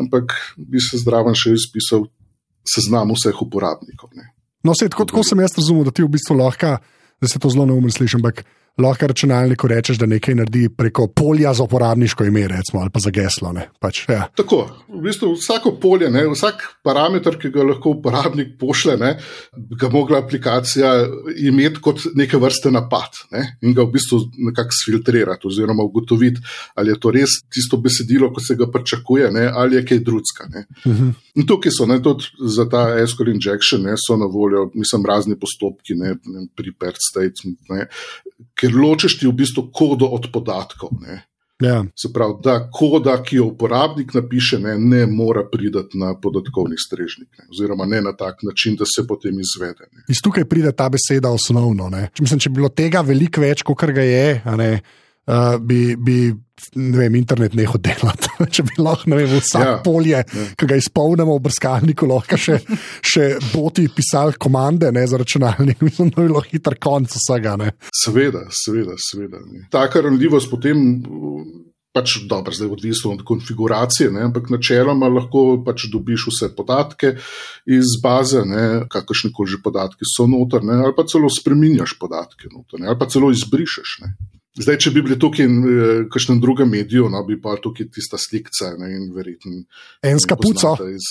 ampak 0.00 0.34
bi 0.58 0.82
se 0.82 1.00
zdraven 1.00 1.36
še 1.38 1.54
izpisal 1.54 2.08
seznam 2.66 3.14
vseh 3.14 3.42
uporabnikov. 3.44 4.10
Ne. 4.18 4.32
No, 4.64 4.74
se, 4.74 4.88
tako, 4.88 5.06
tako 5.08 5.24
sem 5.26 5.40
jaz 5.44 5.56
razumel, 5.58 5.86
da 5.88 5.92
ti 5.94 6.04
v 6.04 6.10
bistvu 6.16 6.38
lahko, 6.40 6.76
da 7.20 7.30
se 7.30 7.40
to 7.40 7.52
zelo 7.52 7.68
neumno 7.68 7.92
sliši, 7.92 8.18
ampak 8.18 8.44
lahko 8.78 9.06
računalniku 9.06 9.68
rečeš, 9.68 9.98
da 9.98 10.06
nekaj 10.06 10.34
naredi 10.34 10.68
preko 10.76 11.06
polja 11.06 11.54
za 11.54 11.62
uporabniško 11.62 12.24
ime, 12.24 12.48
recimo, 12.48 12.80
ali 12.82 12.90
pa 12.90 13.00
za 13.00 13.10
geslo. 13.10 13.52
Pač, 13.78 14.02
ja. 14.08 14.26
Tako, 14.36 14.64
v 14.88 15.02
bistvu 15.04 15.34
vsako 15.34 15.76
polje, 15.80 16.10
ne, 16.10 16.24
vsak 16.32 16.64
parameter, 16.82 17.38
ki 17.38 17.52
ga 17.54 17.62
lahko 17.68 17.94
uporabnik 17.94 18.56
pošle, 18.58 18.96
ne, 18.98 19.12
ga 19.80 19.90
mogla 19.92 20.18
aplikacija 20.24 20.92
imeti 21.46 21.82
kot 21.84 22.02
neke 22.18 22.38
vrste 22.40 22.72
napad 22.74 23.20
ne, 23.32 23.44
in 23.62 23.76
ga 23.76 23.84
v 23.86 23.94
bistvu 23.94 24.20
nekako 24.48 24.80
filtrirati, 24.84 25.46
oziroma 25.46 25.86
ugotoviti, 25.86 26.42
ali 26.74 26.90
je 26.90 27.00
to 27.00 27.14
res 27.14 27.38
tisto 27.52 27.78
besedilo, 27.78 28.32
kot 28.34 28.46
se 28.46 28.58
ga 28.58 28.66
pričakuje, 28.70 29.30
ne, 29.34 29.46
ali 29.54 29.78
je 29.78 29.86
kaj 29.86 30.02
drugega. 30.02 30.14
Uh 30.84 30.92
mhm. 30.92 31.04
-huh. 31.04 31.12
In 31.34 31.46
tukaj 31.46 31.72
so 31.74 31.86
ne, 31.86 31.98
tudi 32.02 32.24
za 32.38 32.68
ta 32.70 33.06
SQL 33.06 33.28
injection, 33.28 33.82
ne, 33.82 33.94
so 33.98 34.16
na 34.16 34.26
voljo, 34.26 34.70
mislim, 34.74 35.06
razni 35.06 35.38
postopki, 35.38 35.94
ne, 35.94 36.14
ne, 36.24 36.46
prepared 36.56 37.00
statement. 37.10 37.58
Ne, 37.68 37.86
ker 38.64 38.80
ločiš 38.80 39.18
ti 39.20 39.28
v 39.28 39.36
bistvu 39.36 39.68
kodo 39.72 40.08
od 40.16 40.30
podatkov. 40.32 40.96
Ja. 41.62 41.84
Se 41.96 42.10
pravi, 42.12 42.34
da 42.42 42.56
koda, 42.72 43.14
ki 43.22 43.36
jo 43.36 43.44
uporabnik 43.52 44.14
napiše, 44.14 44.58
ne, 44.58 44.74
ne 44.78 45.04
more 45.06 45.44
priti 45.52 45.98
na 46.00 46.14
podatkovni 46.20 46.76
strežnik, 46.78 47.28
ne, 47.38 47.46
oziroma 47.52 47.86
ne 47.86 48.00
na 48.02 48.12
tak 48.16 48.42
način, 48.42 48.74
da 48.76 48.84
se 48.88 49.06
potem 49.06 49.38
izvede. 49.40 49.86
Ne. 49.92 50.02
Iz 50.08 50.22
tukaj 50.24 50.48
pride 50.50 50.72
ta 50.72 50.88
beseda 50.90 51.30
osnovno. 51.30 51.90
Mislim, 52.20 52.40
če 52.40 52.50
bi 52.50 52.58
bilo 52.62 52.72
tega 52.74 53.04
veliko 53.06 53.44
več, 53.44 53.62
kot 53.62 53.86
ga 53.94 54.02
je, 54.02 54.42
ne, 54.58 54.70
uh, 55.26 55.54
bi, 55.62 55.94
bi 55.96 56.18
ne 56.74 56.98
vem, 56.98 57.14
internet 57.18 57.54
nehal 57.58 57.80
delati. 57.82 58.30
Če 58.54 58.64
bi 58.68 58.78
lahko 58.82 59.10
vem, 59.10 59.34
vsak 59.38 59.66
ja, 59.66 59.74
polje, 59.84 60.22
ja. 60.22 60.46
ki 60.58 60.68
ga 60.70 60.78
izpolnimo 60.78 61.36
v 61.38 61.44
brskalniku, 61.48 62.08
lahko 62.10 62.38
še, 62.40 62.60
še 63.02 63.28
boti 63.52 63.88
pisali 63.92 64.38
komande 64.40 64.92
ne, 64.94 65.04
za 65.10 65.20
računalnik, 65.20 65.82
mislim, 65.86 66.14
da 66.14 66.22
bi 66.22 66.30
bilo 66.30 66.42
hiter 66.46 66.78
konc 66.80 67.14
vsega. 67.18 67.58
Ne. 67.60 67.74
Seveda, 68.04 68.46
seveda, 68.64 68.98
seveda. 69.10 69.42
Ne. 69.44 69.68
Taka 69.74 70.04
ranljivost 70.06 70.50
potem. 70.52 70.82
Pač 71.94 72.16
dobro, 72.26 72.50
zdaj 72.50 72.72
odvisno 72.74 73.12
od 73.14 73.20
konfiguracije, 73.22 74.08
ne, 74.10 74.24
ampak 74.26 74.48
načeloma 74.50 75.06
lahko 75.06 75.60
pač 75.62 75.84
dobiš 75.92 76.24
vse 76.26 76.48
podatke 76.56 77.12
iz 77.70 77.92
baze, 78.02 78.42
kakršne 78.90 79.30
koli 79.30 79.52
že 79.52 79.60
podatki 79.62 80.08
so 80.10 80.26
noter, 80.26 80.66
ne, 80.66 80.80
ali 80.88 80.96
pa 80.96 81.04
celo 81.06 81.30
spremenjaš 81.30 81.94
podatke 82.02 82.50
noter, 82.50 82.82
ne, 82.82 82.90
ali 82.90 82.98
pa 82.98 83.06
celo 83.06 83.30
izbrišeš. 83.30 83.94
Ne. 84.02 84.10
Zdaj, 84.54 84.76
če 84.84 84.90
bi 84.94 85.02
bili 85.02 85.16
tukaj 85.18 85.48
v 85.50 85.50
uh, 85.50 85.96
kakšnem 86.14 86.38
drugem 86.42 86.68
mediju, 86.70 87.08
no, 87.10 87.24
bi 87.26 87.34
pa 87.42 87.56
tukaj 87.58 87.88
tista 87.90 88.20
slikca 88.20 88.70
ne, 88.78 88.92
in 88.94 89.08
verjetno. 89.14 89.64
En 90.06 90.20
skapuco. 90.22 90.76
Iz, 90.94 91.08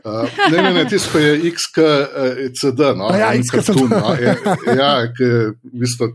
uh, 0.00 0.38
ne, 0.48 0.62
ne, 0.62 0.72
ne, 0.78 0.84
tisto 0.88 1.20
je 1.20 1.34
XKCD. 1.52 2.94
No, 2.96 3.12
ja, 3.12 3.34
XKCD. 3.36 3.84
No, 3.92 4.14
ja, 4.16 4.36
ja, 4.80 4.90
v 5.12 5.82
bistvu 5.82 6.14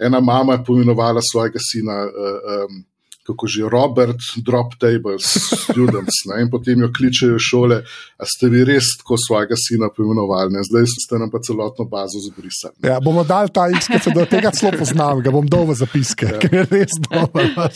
ena 0.00 0.22
mama 0.24 0.56
je 0.56 0.64
pomenovala 0.64 1.20
svojega 1.20 1.60
sina. 1.60 2.04
Uh, 2.08 2.64
um, 2.64 2.84
kako 3.26 3.46
že 3.46 3.68
Robert, 3.68 4.22
drop 4.46 4.76
tables, 4.80 5.26
students, 5.66 6.22
ne? 6.30 6.42
in 6.42 6.50
potem 6.50 6.80
jo 6.80 6.90
kličejo 6.92 7.38
šole, 7.42 7.82
a 8.16 8.24
ste 8.28 8.50
vi 8.52 8.64
res 8.64 8.94
tako 9.00 9.18
svojega 9.18 9.58
sina 9.58 9.90
poimenovali, 9.90 10.54
ne? 10.54 10.64
zdaj 10.66 10.86
ste 10.86 11.18
nam 11.18 11.30
pa 11.30 11.42
celotno 11.42 11.84
bazo 11.90 12.22
zbrisali. 12.22 12.78
Ja, 12.86 13.00
bomo 13.00 13.24
dali 13.24 13.50
ta 13.52 13.68
iskati, 13.68 14.14
da 14.14 14.26
tega 14.30 14.54
celo 14.54 14.72
poznam, 14.78 15.20
ga 15.24 15.34
bom 15.34 15.46
dol 15.46 15.66
v 15.72 15.78
zapiske, 15.82 16.30
ja. 16.36 16.40
ker 16.42 16.54
je 16.60 16.64
res 16.70 16.98
dobro. 17.02 17.68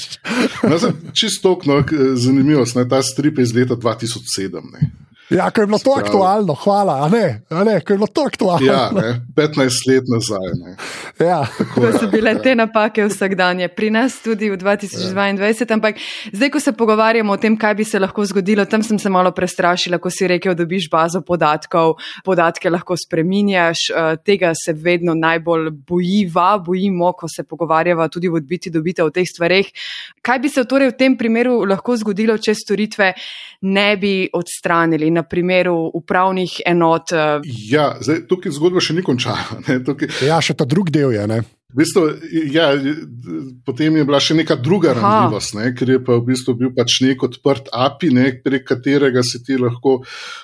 no, 0.70 0.80
čisto, 1.12 1.58
no, 1.66 1.82
zanimivo, 2.14 2.64
ta 2.64 3.02
strip 3.02 3.38
je 3.38 3.50
iz 3.50 3.54
leta 3.54 3.76
2007. 3.76 4.60
Ne? 4.72 4.90
Ja, 5.30 5.50
ko 5.50 5.60
je 5.60 5.66
bilo 5.66 5.78
to 5.78 5.92
Spravi. 5.94 6.06
aktualno, 6.06 6.54
hvala, 6.54 6.94
a 7.04 7.08
ne, 7.08 7.42
a 7.50 7.64
ne, 7.64 7.80
ko 7.80 7.92
je 7.92 7.98
bilo 7.98 8.06
to 8.06 8.24
aktualno. 8.26 8.66
Ja, 8.66 8.90
ne, 8.90 9.20
15 9.36 9.86
let 9.86 10.04
nazaj. 10.10 10.48
Ne. 10.58 10.74
ja. 11.26 11.46
Ko 11.74 11.92
so 11.94 12.08
bile 12.10 12.32
te 12.42 12.54
napake 12.54 13.04
vsakdanje, 13.06 13.68
pri 13.68 13.90
nas 13.90 14.16
tudi 14.24 14.50
v 14.50 14.56
2022. 14.58 15.70
Ampak 15.70 16.00
zdaj, 16.32 16.50
ko 16.50 16.60
se 16.60 16.72
pogovarjamo 16.72 17.32
o 17.32 17.36
tem, 17.36 17.54
kaj 17.56 17.74
bi 17.74 17.84
se 17.84 17.98
lahko 17.98 18.24
zgodilo, 18.26 18.64
tam 18.64 18.82
sem 18.82 18.98
se 18.98 19.08
malo 19.08 19.30
prestrašila, 19.30 19.98
ko 20.02 20.10
si 20.10 20.26
rekel, 20.26 20.54
dobiš 20.58 20.88
bazo 20.90 21.22
podatkov, 21.22 21.94
podatke 22.26 22.70
lahko 22.70 22.96
spreminjaš. 22.98 23.78
eh, 23.90 24.16
Tega 24.26 24.50
se 24.54 24.72
vedno 24.72 25.14
najbolj 25.14 25.70
bojiva, 25.70 26.58
bojimo, 26.58 27.12
ko 27.12 27.28
se 27.28 27.42
pogovarjava 27.46 28.08
tudi 28.08 28.28
v 28.28 28.34
odbiti 28.42 28.70
dobite 28.70 29.04
o 29.04 29.10
teh 29.10 29.26
stvareh. 29.30 29.66
Kaj 30.22 30.38
bi 30.38 30.48
se 30.48 30.64
torej 30.64 30.90
v 30.90 30.98
tem 30.98 31.16
primeru 31.16 31.62
lahko 31.64 31.96
zgodilo, 31.96 32.34
če 32.38 32.54
storitve 32.54 33.12
ne 33.62 33.96
bi 33.96 34.28
odstranili, 34.32 35.10
na 35.20 35.26
primeru 35.28 35.90
upravnih 35.94 36.60
enot? 36.66 37.12
eh, 37.12 37.44
Ja, 37.70 37.92
zdaj, 38.00 38.24
tukaj 38.32 38.56
zgodba 38.56 38.80
še 38.80 38.96
ni 38.96 39.04
končana. 39.04 39.60
Ne, 39.68 39.78
tukaj, 39.84 40.08
ja, 40.24 40.40
še 40.40 40.56
ta 40.56 40.64
drugi 40.64 40.96
del 40.96 41.12
je. 41.12 41.26
Ne? 41.28 41.42
V 41.72 41.78
bistvu, 41.78 42.02
ja, 42.52 42.72
potem 43.66 43.96
je 43.96 44.04
bila 44.06 44.18
še 44.22 44.34
neka 44.38 44.56
druga 44.58 44.94
ranljivost, 44.96 45.54
ne, 45.54 45.70
ker 45.76 45.94
je 45.94 46.00
pa 46.02 46.16
v 46.18 46.26
bistvu 46.32 46.54
bil 46.58 46.72
pač 46.74 46.98
nek 47.04 47.22
odprt 47.26 47.70
API, 47.72 48.10
ne, 48.14 48.26
prek 48.44 48.66
katerega 48.66 49.22
si 49.26 49.42
ti 49.46 49.58
lahko 49.60 50.00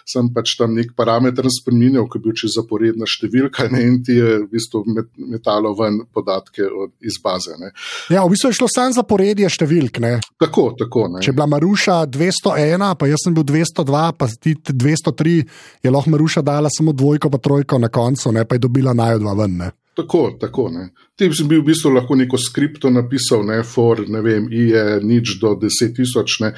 sam 0.06 0.30
pač 0.34 0.54
tam 0.58 0.76
nek 0.76 0.92
parameter 0.98 1.48
spremenil, 1.50 2.06
ki 2.10 2.20
je 2.20 2.24
bil 2.24 2.36
če 2.38 2.50
zaporedna 2.54 3.08
številka 3.10 3.66
ne, 3.72 3.82
in 3.82 3.98
ti 4.06 4.18
je 4.18 4.32
v 4.44 4.48
bistvu 4.52 4.84
met, 4.86 5.10
metalo 5.18 5.74
ven 5.78 6.02
podatke 6.14 6.66
od, 6.66 6.94
iz 7.02 7.18
baze. 7.22 7.56
Ne. 7.60 7.72
Ja, 8.12 8.22
v 8.22 8.34
bistvu 8.34 8.52
je 8.52 8.58
šlo 8.60 8.70
samo 8.70 8.96
za 8.96 9.06
poredje 9.08 9.50
številk. 9.50 10.00
Ne? 10.04 10.12
Tako, 10.38 10.68
tako. 10.78 11.08
Ne. 11.16 11.24
Če 11.24 11.32
je 11.32 11.38
bila 11.38 11.48
Maruša 11.56 12.02
201, 12.12 12.86
pa 13.00 13.10
jaz 13.10 13.26
sem 13.26 13.34
bil 13.36 13.46
202, 13.48 14.04
pa 14.18 14.30
ti 14.30 14.54
203, 14.54 15.40
je 15.82 15.92
lahko 15.92 16.14
Maruša 16.14 16.44
dala 16.46 16.70
samo 16.72 16.94
dvojko, 16.96 17.32
pa 17.32 17.42
trojko 17.42 17.82
na 17.82 17.90
koncu, 17.90 18.34
ne? 18.36 18.46
pa 18.46 18.58
je 18.58 18.64
dobila 18.68 18.94
najdva 18.96 19.34
ven. 19.42 19.58
Ne? 19.64 19.72
Tako, 19.96 20.36
tako. 20.40 20.68
Ne. 20.70 20.90
Ti 21.16 21.30
si 21.32 21.46
bil 21.48 21.62
v 21.62 21.70
bistvu 21.70 21.94
lahko 21.94 22.12
neko 22.18 22.36
skripto 22.36 22.90
napisal, 22.92 23.40
ne, 23.48 23.62
for, 23.64 24.02
ne 24.04 24.20
vem, 24.20 24.50
i 24.52 24.66
je 24.68 24.84
nič 25.00 25.38
do 25.40 25.54
10 25.56 25.94
tisoč, 25.96 26.34
ne, 26.44 26.50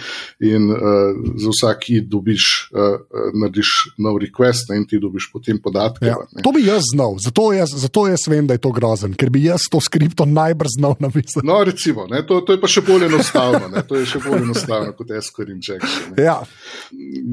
in 0.42 0.66
uh, 0.74 1.14
za 1.38 1.52
vsak 1.54 1.86
i 1.94 2.00
dobiš, 2.02 2.46
uh, 2.74 2.96
narediš 3.38 3.70
nov 4.02 4.18
request, 4.18 4.72
ne, 4.72 4.80
in 4.82 4.86
ti 4.90 4.98
dobiš 4.98 5.28
potem 5.30 5.60
podatke. 5.62 6.10
Ja, 6.10 6.18
ne. 6.34 6.42
to 6.42 6.50
bi 6.56 6.64
jaz 6.66 6.90
znal, 6.90 7.14
zato 7.22 7.52
jaz, 7.54 7.70
zato 7.70 8.08
jaz 8.10 8.26
vem, 8.26 8.50
da 8.50 8.58
je 8.58 8.64
to 8.66 8.74
grozen, 8.74 9.14
ker 9.14 9.30
bi 9.30 9.44
jaz 9.46 9.68
to 9.70 9.78
skripto 9.78 10.26
najbrž 10.26 10.74
znal 10.74 10.98
napisati. 10.98 11.46
No, 11.46 11.60
recimo, 11.62 12.08
ne, 12.10 12.24
to, 12.26 12.40
to 12.42 12.58
je 12.58 12.62
pa 12.62 12.66
še 12.66 12.82
bolj 12.82 13.06
enostavno, 13.06 13.70
ne, 13.70 13.86
to 13.86 14.02
je 14.02 14.10
še 14.10 14.24
bolj 14.26 14.42
enostavno 14.42 14.90
kot 14.98 15.14
SQL 15.22 15.54
injection. 15.54 16.16
Ne. 16.16 16.26
Ja, 16.26 16.40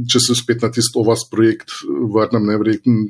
Če 0.06 0.22
se 0.22 0.38
spet 0.38 0.62
na 0.62 0.70
tisto 0.70 1.02
vas 1.06 1.26
projekt 1.32 1.74
vrnem, 1.90 2.46
ne 2.46 2.62
verjetno, 2.62 3.02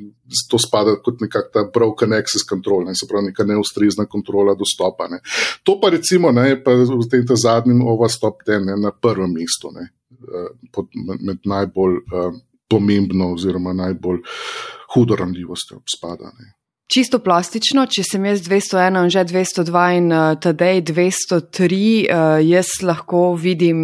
to 0.50 0.58
spada 0.58 0.96
kot 1.02 1.20
nekak 1.22 1.52
ta 1.54 1.64
broken 1.72 2.14
access 2.16 2.46
control, 2.48 2.86
ne, 2.86 2.94
se 2.98 3.06
pravi 3.08 3.30
neka 3.30 3.46
neustrezna 3.46 4.05
kontrola 4.06 4.54
dostopa. 4.54 5.08
Ne. 5.08 5.20
To 5.64 5.78
pa 5.80 5.90
recimo 5.94 6.32
ne, 6.32 6.56
pa 6.62 6.74
v 6.74 7.08
tem 7.10 7.24
zadnjem 7.26 7.82
overstop 7.86 8.44
ten 8.46 8.66
ne, 8.66 8.76
na 8.80 8.92
prvem 8.92 9.32
mestu, 9.32 9.72
ne, 9.74 9.90
eh, 10.12 10.50
pod, 10.72 10.90
med, 10.94 11.42
najbolj 11.44 11.96
uh, 12.02 12.36
pomembno 12.68 13.32
oziroma 13.34 13.72
najbolj 13.72 14.22
hudo 14.94 15.16
ranljivostjo 15.16 15.82
spada. 15.86 16.32
Ne. 16.34 16.56
Čisto 16.86 17.18
plastično, 17.18 17.82
če 17.90 18.04
sem 18.06 18.26
jaz 18.28 18.44
201 18.46 19.00
in 19.00 19.10
že 19.10 19.24
202 19.26 19.80
in 19.98 20.04
uh, 20.14 20.36
tedej 20.38 20.84
203, 20.86 21.78
uh, 22.06 22.36
jaz 22.46 22.76
lahko 22.86 23.32
vidim 23.34 23.80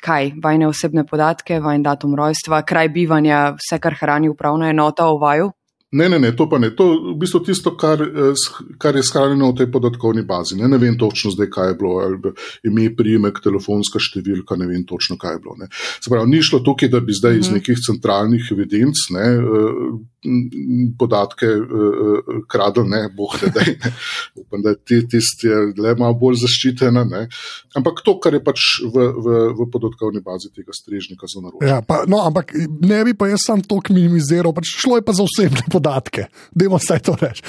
kaj, 0.00 0.32
vajne 0.40 0.70
osebne 0.70 1.04
podatke, 1.04 1.58
vajn 1.60 1.84
datum 1.84 2.14
rojstva, 2.16 2.62
kraj 2.64 2.88
bivanja, 2.94 3.42
vse, 3.58 3.76
kar 3.76 3.98
hrani 4.00 4.32
upravna 4.32 4.70
enota 4.72 5.10
o 5.12 5.18
vaju. 5.20 5.50
Ne, 5.92 6.08
ne, 6.08 6.18
ne, 6.18 6.32
to 6.32 6.48
pa 6.48 6.58
ne. 6.58 6.70
To 6.70 6.84
je 6.84 6.96
v 7.06 7.16
bistvu 7.16 7.40
tisto, 7.40 7.70
kar, 7.72 8.00
eh, 8.00 8.34
kar 8.76 8.96
je 8.96 9.02
shranjeno 9.02 9.52
v 9.52 9.56
tej 9.56 9.68
podatkovni 9.68 10.22
bazi. 10.22 10.56
Ne, 10.56 10.66
ne 10.66 10.78
vem 10.78 10.98
točno 10.98 11.30
zdaj, 11.30 11.46
kaj 11.48 11.68
je 11.68 11.74
bilo, 11.74 11.92
ali 11.98 12.18
ime, 12.64 12.88
priimek, 12.90 13.38
telefonska 13.40 13.98
številka, 13.98 14.56
ne 14.56 14.66
vem 14.66 14.82
točno, 14.82 15.14
kaj 15.16 15.32
je 15.32 15.38
bilo. 15.38 15.54
Ne. 15.56 15.68
Se 15.70 16.10
pravi, 16.10 16.26
ni 16.26 16.42
šlo 16.42 16.58
tukaj, 16.60 16.88
da 16.88 17.00
bi 17.00 17.14
zdaj 17.14 17.38
iz 17.38 17.46
Mhm. 17.46 17.54
nekih 17.54 17.78
centralnih 17.80 18.42
evidenc 18.50 18.98
ne, 19.10 19.26
eh, 19.30 20.34
podatke 20.98 21.46
eh, 21.46 21.62
kradli, 22.46 22.82
ne, 22.84 23.06
boh 23.08 23.30
ne 23.38 23.48
daj. 23.48 23.70
Ne. 23.76 23.92
Upam, 24.42 24.62
da 24.62 24.70
je 24.70 24.78
ti- 24.82 25.06
tisti 25.08 25.46
je 25.46 25.56
le 25.78 25.94
malo 25.94 26.14
bolj 26.14 26.42
zaščitena. 26.42 27.04
Ne. 27.04 27.28
Ampak 27.74 28.02
to, 28.02 28.18
kar 28.18 28.34
je 28.34 28.42
pač 28.42 28.58
v, 28.82 28.90
v, 29.14 29.26
v 29.54 29.70
podatkovni 29.70 30.18
bazi 30.20 30.50
tega 30.50 30.74
strežnika 30.74 31.30
za 31.30 31.38
naročanje. 31.40 31.70
ja, 31.70 31.78
pa, 31.80 32.02
no, 32.06 32.26
ampak 32.26 32.52
ne 32.82 33.04
bi 33.04 33.14
pa 33.14 33.30
jaz 33.30 33.46
sam 33.46 33.62
to 33.62 33.78
minimiziral, 33.90 34.50
pač 34.52 34.74
šlo 34.76 34.98
je 34.98 35.06
pa 35.06 35.14
za 35.14 35.22
osebne 35.22 35.62
podatke. 35.62 35.75
Dajmo 36.54 36.76
vsaj 36.76 36.98
to 36.98 37.16
reči. 37.20 37.42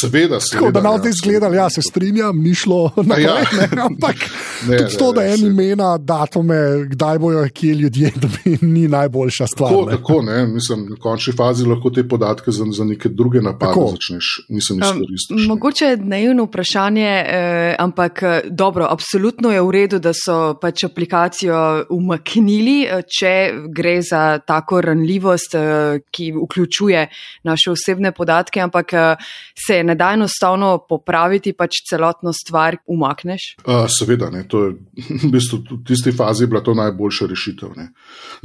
Seveda, 0.00 0.38
Tako 0.52 0.70
da 0.70 0.80
seveda. 0.80 0.80
na 0.80 0.90
ja, 0.90 1.02
te 1.02 1.10
zgledali, 1.12 1.56
ja, 1.56 1.70
se 1.70 1.82
strinjam, 1.82 2.38
ni 2.42 2.54
šlo 2.54 2.90
naprej, 2.96 3.24
ja. 3.24 3.34
ne, 3.60 3.68
ampak 3.82 4.16
Ne, 4.68 4.76
tudi 4.78 4.96
to, 4.98 5.12
ne, 5.12 5.14
da 5.14 5.20
ne, 5.20 5.34
en 5.34 5.46
imena, 5.46 5.98
datume, 5.98 6.56
kdaj 6.90 7.18
bojo 7.18 7.46
kje 7.54 7.74
ljudje, 7.74 8.12
da 8.16 8.28
bi 8.28 8.58
ni 8.60 8.88
najboljša 8.88 9.46
stvar. 9.46 9.70
Tako, 9.70 9.84
ne. 9.86 9.96
tako 9.96 10.22
ne, 10.22 10.46
mislim, 10.46 10.86
v 10.92 10.98
končni 11.00 11.32
fazi 11.32 11.66
lahko 11.66 11.90
te 11.90 12.08
podatke 12.08 12.50
za, 12.52 12.64
za 12.72 12.84
neke 12.84 13.08
druge 13.08 13.40
napade 13.40 13.72
Tako. 13.72 13.90
začneš, 13.90 14.46
nisem 14.48 14.76
Um, 14.80 14.82
izkoristil. 14.82 15.36
mogoče 15.48 15.84
je 15.84 15.96
naivno 15.96 16.44
vprašanje, 16.44 17.24
eh, 17.26 17.76
ampak 17.78 18.22
eh, 18.22 18.40
dobro, 18.50 18.86
absolutno 18.90 19.50
je 19.50 19.60
v 19.62 19.70
redu, 19.70 19.98
da 19.98 20.12
so 20.12 20.54
pač 20.60 20.84
aplikacijo 20.84 21.84
umaknili, 21.90 22.82
eh, 22.84 23.02
če 23.18 23.52
gre 23.68 24.02
za 24.02 24.38
tako 24.38 24.80
ranljivost, 24.80 25.54
eh, 25.54 25.98
ki 26.10 26.32
vključuje 26.32 27.08
naše 27.50 27.72
osebne 27.74 28.12
podatke, 28.16 28.62
ampak 28.62 28.94
eh, 28.94 29.26
se 29.66 29.82
ne 29.84 29.94
da 29.98 30.12
enostavno 30.16 30.72
popraviti, 30.88 31.52
pač 31.52 31.82
celotno 31.90 32.32
stvar 32.36 32.78
umakneš. 32.86 33.54
Uh, 33.64 33.84
seveda, 33.90 34.30
ne, 34.30 34.44
to 34.48 34.64
je 34.64 34.70
v 35.26 35.32
bistvu 35.34 35.62
v 35.70 35.82
tisti 35.86 36.14
fazi 36.16 36.46
bila 36.50 36.62
to 36.64 36.74
najboljša 36.78 37.28
rešitev. 37.30 37.74
Ne. 37.76 37.90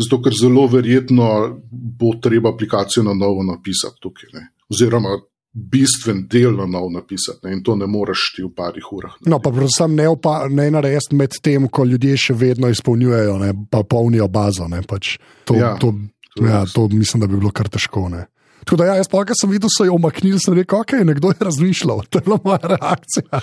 Zato, 0.02 0.22
ker 0.26 0.36
zelo 0.36 0.68
verjetno 0.72 1.30
bo 1.72 2.16
treba 2.22 2.54
aplikacijo 2.54 3.06
na 3.06 3.14
novo 3.14 3.46
napisati 3.46 4.02
tukaj. 4.02 4.34
Ne. 4.34 4.50
Oziroma, 4.70 5.16
bistven 5.56 6.28
del 6.28 6.56
na 6.56 6.66
novo 6.66 6.90
napisati 6.90 7.48
ne, 7.48 7.54
in 7.54 7.64
to 7.64 7.76
ne 7.76 7.88
moreš 7.88 8.34
ti 8.36 8.44
v 8.44 8.52
parih 8.56 8.92
urah. 8.92 9.14
No, 9.26 9.40
pa 9.40 9.54
predvsem 9.56 9.96
ne, 9.96 10.10
opa- 10.12 10.50
ne 10.52 10.68
narediti 10.72 11.16
med 11.16 11.38
tem, 11.42 11.70
ko 11.72 11.86
ljudje 11.88 12.18
še 12.28 12.36
vedno 12.36 12.68
izpolnjujejo, 12.74 13.38
ne, 13.40 13.54
pa 13.72 13.86
polnijo 13.88 14.28
bazo. 14.28 14.68
Ne, 14.68 14.82
pač 14.84 15.16
to, 15.48 15.56
Ja, 15.56 15.76
to, 15.80 15.94
to 16.36 16.44
ja, 16.44 16.66
to 16.68 16.90
mislim, 16.92 17.24
da 17.24 17.32
bi 17.32 17.40
bilo 17.40 17.54
kar 17.56 17.72
težko. 17.72 18.10
Ne. 18.12 18.26
Tako 18.66 18.78
da, 18.82 18.86
ja, 18.86 18.96
jaz 18.98 19.08
pa, 19.08 19.22
ko 19.26 19.36
sem 19.38 19.52
videl, 19.54 19.70
so 19.70 19.86
jo 19.86 19.94
omaknili, 20.00 20.40
sem 20.42 20.56
rekel, 20.58 20.82
ok, 20.82 20.96
nekdo 21.06 21.30
je 21.34 21.46
razmišljal. 21.46 22.02
To 22.10 22.20
je 22.20 22.26
bila 22.26 22.40
moja 22.44 22.76
reakcija. 22.76 23.30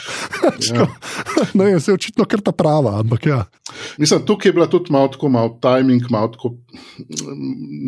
Ja. 0.73 0.87
ne 1.55 1.65
vem, 1.65 1.81
se 1.81 1.91
je 1.91 1.95
očitno 1.95 2.25
kar 2.25 2.41
ta 2.41 2.53
prava, 2.53 2.95
ampak 3.01 3.27
ja. 3.27 3.45
Mislim, 3.99 4.23
tukaj 4.27 4.49
je 4.49 4.53
bila 4.53 4.67
tudi 4.71 4.93
malo 4.93 5.09
tako, 5.09 5.29
malo 5.29 5.59
timing, 5.63 6.03
malo 6.11 6.29
tako 6.29 6.53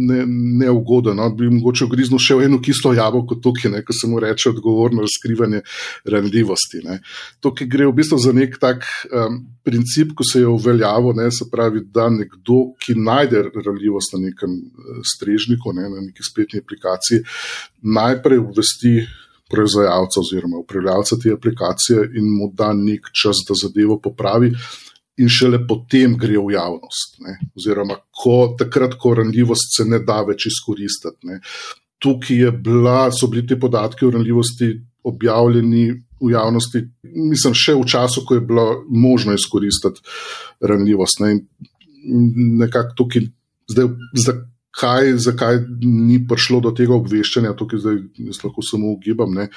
ne- 0.09 0.27
neugoden. 0.59 1.17
No. 1.17 1.29
Bi 1.31 1.49
mogoče 1.51 1.87
griznil 1.91 2.21
še 2.23 2.37
v 2.39 2.49
eno 2.49 2.61
kislo 2.63 2.93
jabolko 2.95 3.39
tukaj, 3.43 3.71
ne, 3.73 3.83
ko 3.85 3.97
se 3.97 4.11
mu 4.11 4.21
reče 4.23 4.51
odgovorno 4.51 5.05
razkrivanje 5.05 5.63
ranljivosti. 6.11 6.83
Ne. 6.85 7.01
Tukaj 7.41 7.71
gre 7.71 7.89
v 7.89 7.97
bistvu 8.01 8.19
za 8.21 8.35
nek 8.37 8.59
tak 8.61 8.87
um, 9.11 9.41
princip, 9.65 10.13
ko 10.17 10.27
se 10.29 10.43
je 10.43 10.51
uveljavil, 10.51 11.15
ne, 11.17 11.31
se 11.33 11.49
pravi, 11.51 11.85
da 11.95 12.09
nekdo, 12.13 12.61
ki 12.85 12.99
najde 13.01 13.47
ranljivost 13.55 14.17
na 14.17 14.25
nekem 14.29 14.59
eh, 14.61 15.01
strežniku, 15.15 15.73
ne, 15.73 15.89
na 15.89 16.05
neki 16.05 16.27
spletni 16.27 16.61
aplikaciji, 16.65 17.24
najprej 17.83 18.39
obvesti 18.39 18.97
proizvajalca 19.51 20.21
oziroma 20.21 20.59
upravljalca 20.59 21.17
te 21.23 21.33
aplikacije 21.33 22.09
in 22.19 22.31
mu 22.39 22.51
da 22.53 22.73
nek 22.73 23.11
čas, 23.23 23.45
da 23.49 23.57
zadevo 23.63 23.99
popravi. 24.01 24.53
In 25.23 25.29
šele 25.31 25.61
potem 25.69 26.17
gre 26.19 26.41
v 26.43 26.57
javnost, 26.57 27.21
ne? 27.23 27.37
oziroma 27.55 28.01
ko, 28.11 28.57
takrat, 28.59 28.97
ko 28.99 29.15
ranljivost 29.15 29.77
se 29.77 29.85
ne 29.87 30.01
da 30.03 30.25
več 30.27 30.49
izkoristiti. 30.51 31.29
Ne? 31.31 31.39
Tukaj 32.03 32.51
bila, 32.65 33.13
so 33.15 33.29
bili 33.31 33.45
ti 33.47 33.59
podatki 33.61 34.09
o 34.09 34.11
ranljivosti 34.11 34.73
objavljeni 35.07 35.85
v 36.25 36.33
javnosti, 36.33 36.83
mislim, 37.05 37.55
še 37.55 37.77
v 37.79 37.87
času, 37.87 38.25
ko 38.27 38.41
je 38.41 38.43
bilo 38.49 38.67
možno 38.91 39.37
izkoristiti 39.39 40.03
ranljivost. 40.67 41.23
Ne? 41.23 41.37
In 42.05 42.59
nekako 42.59 42.99
tukaj, 43.05 43.29
zdaj, 43.71 43.93
zakaj, 44.75 45.13
zakaj 45.17 45.59
ni 45.83 46.27
prišlo 46.27 46.61
do 46.61 46.71
tega 46.71 46.95
obveščanja, 46.95 47.55
tukaj 47.57 47.79
zdaj 47.79 47.99
jaz 48.19 48.45
lahko 48.45 48.63
samo 48.63 48.93
ugibam. 48.93 49.35
Ne? 49.35 49.49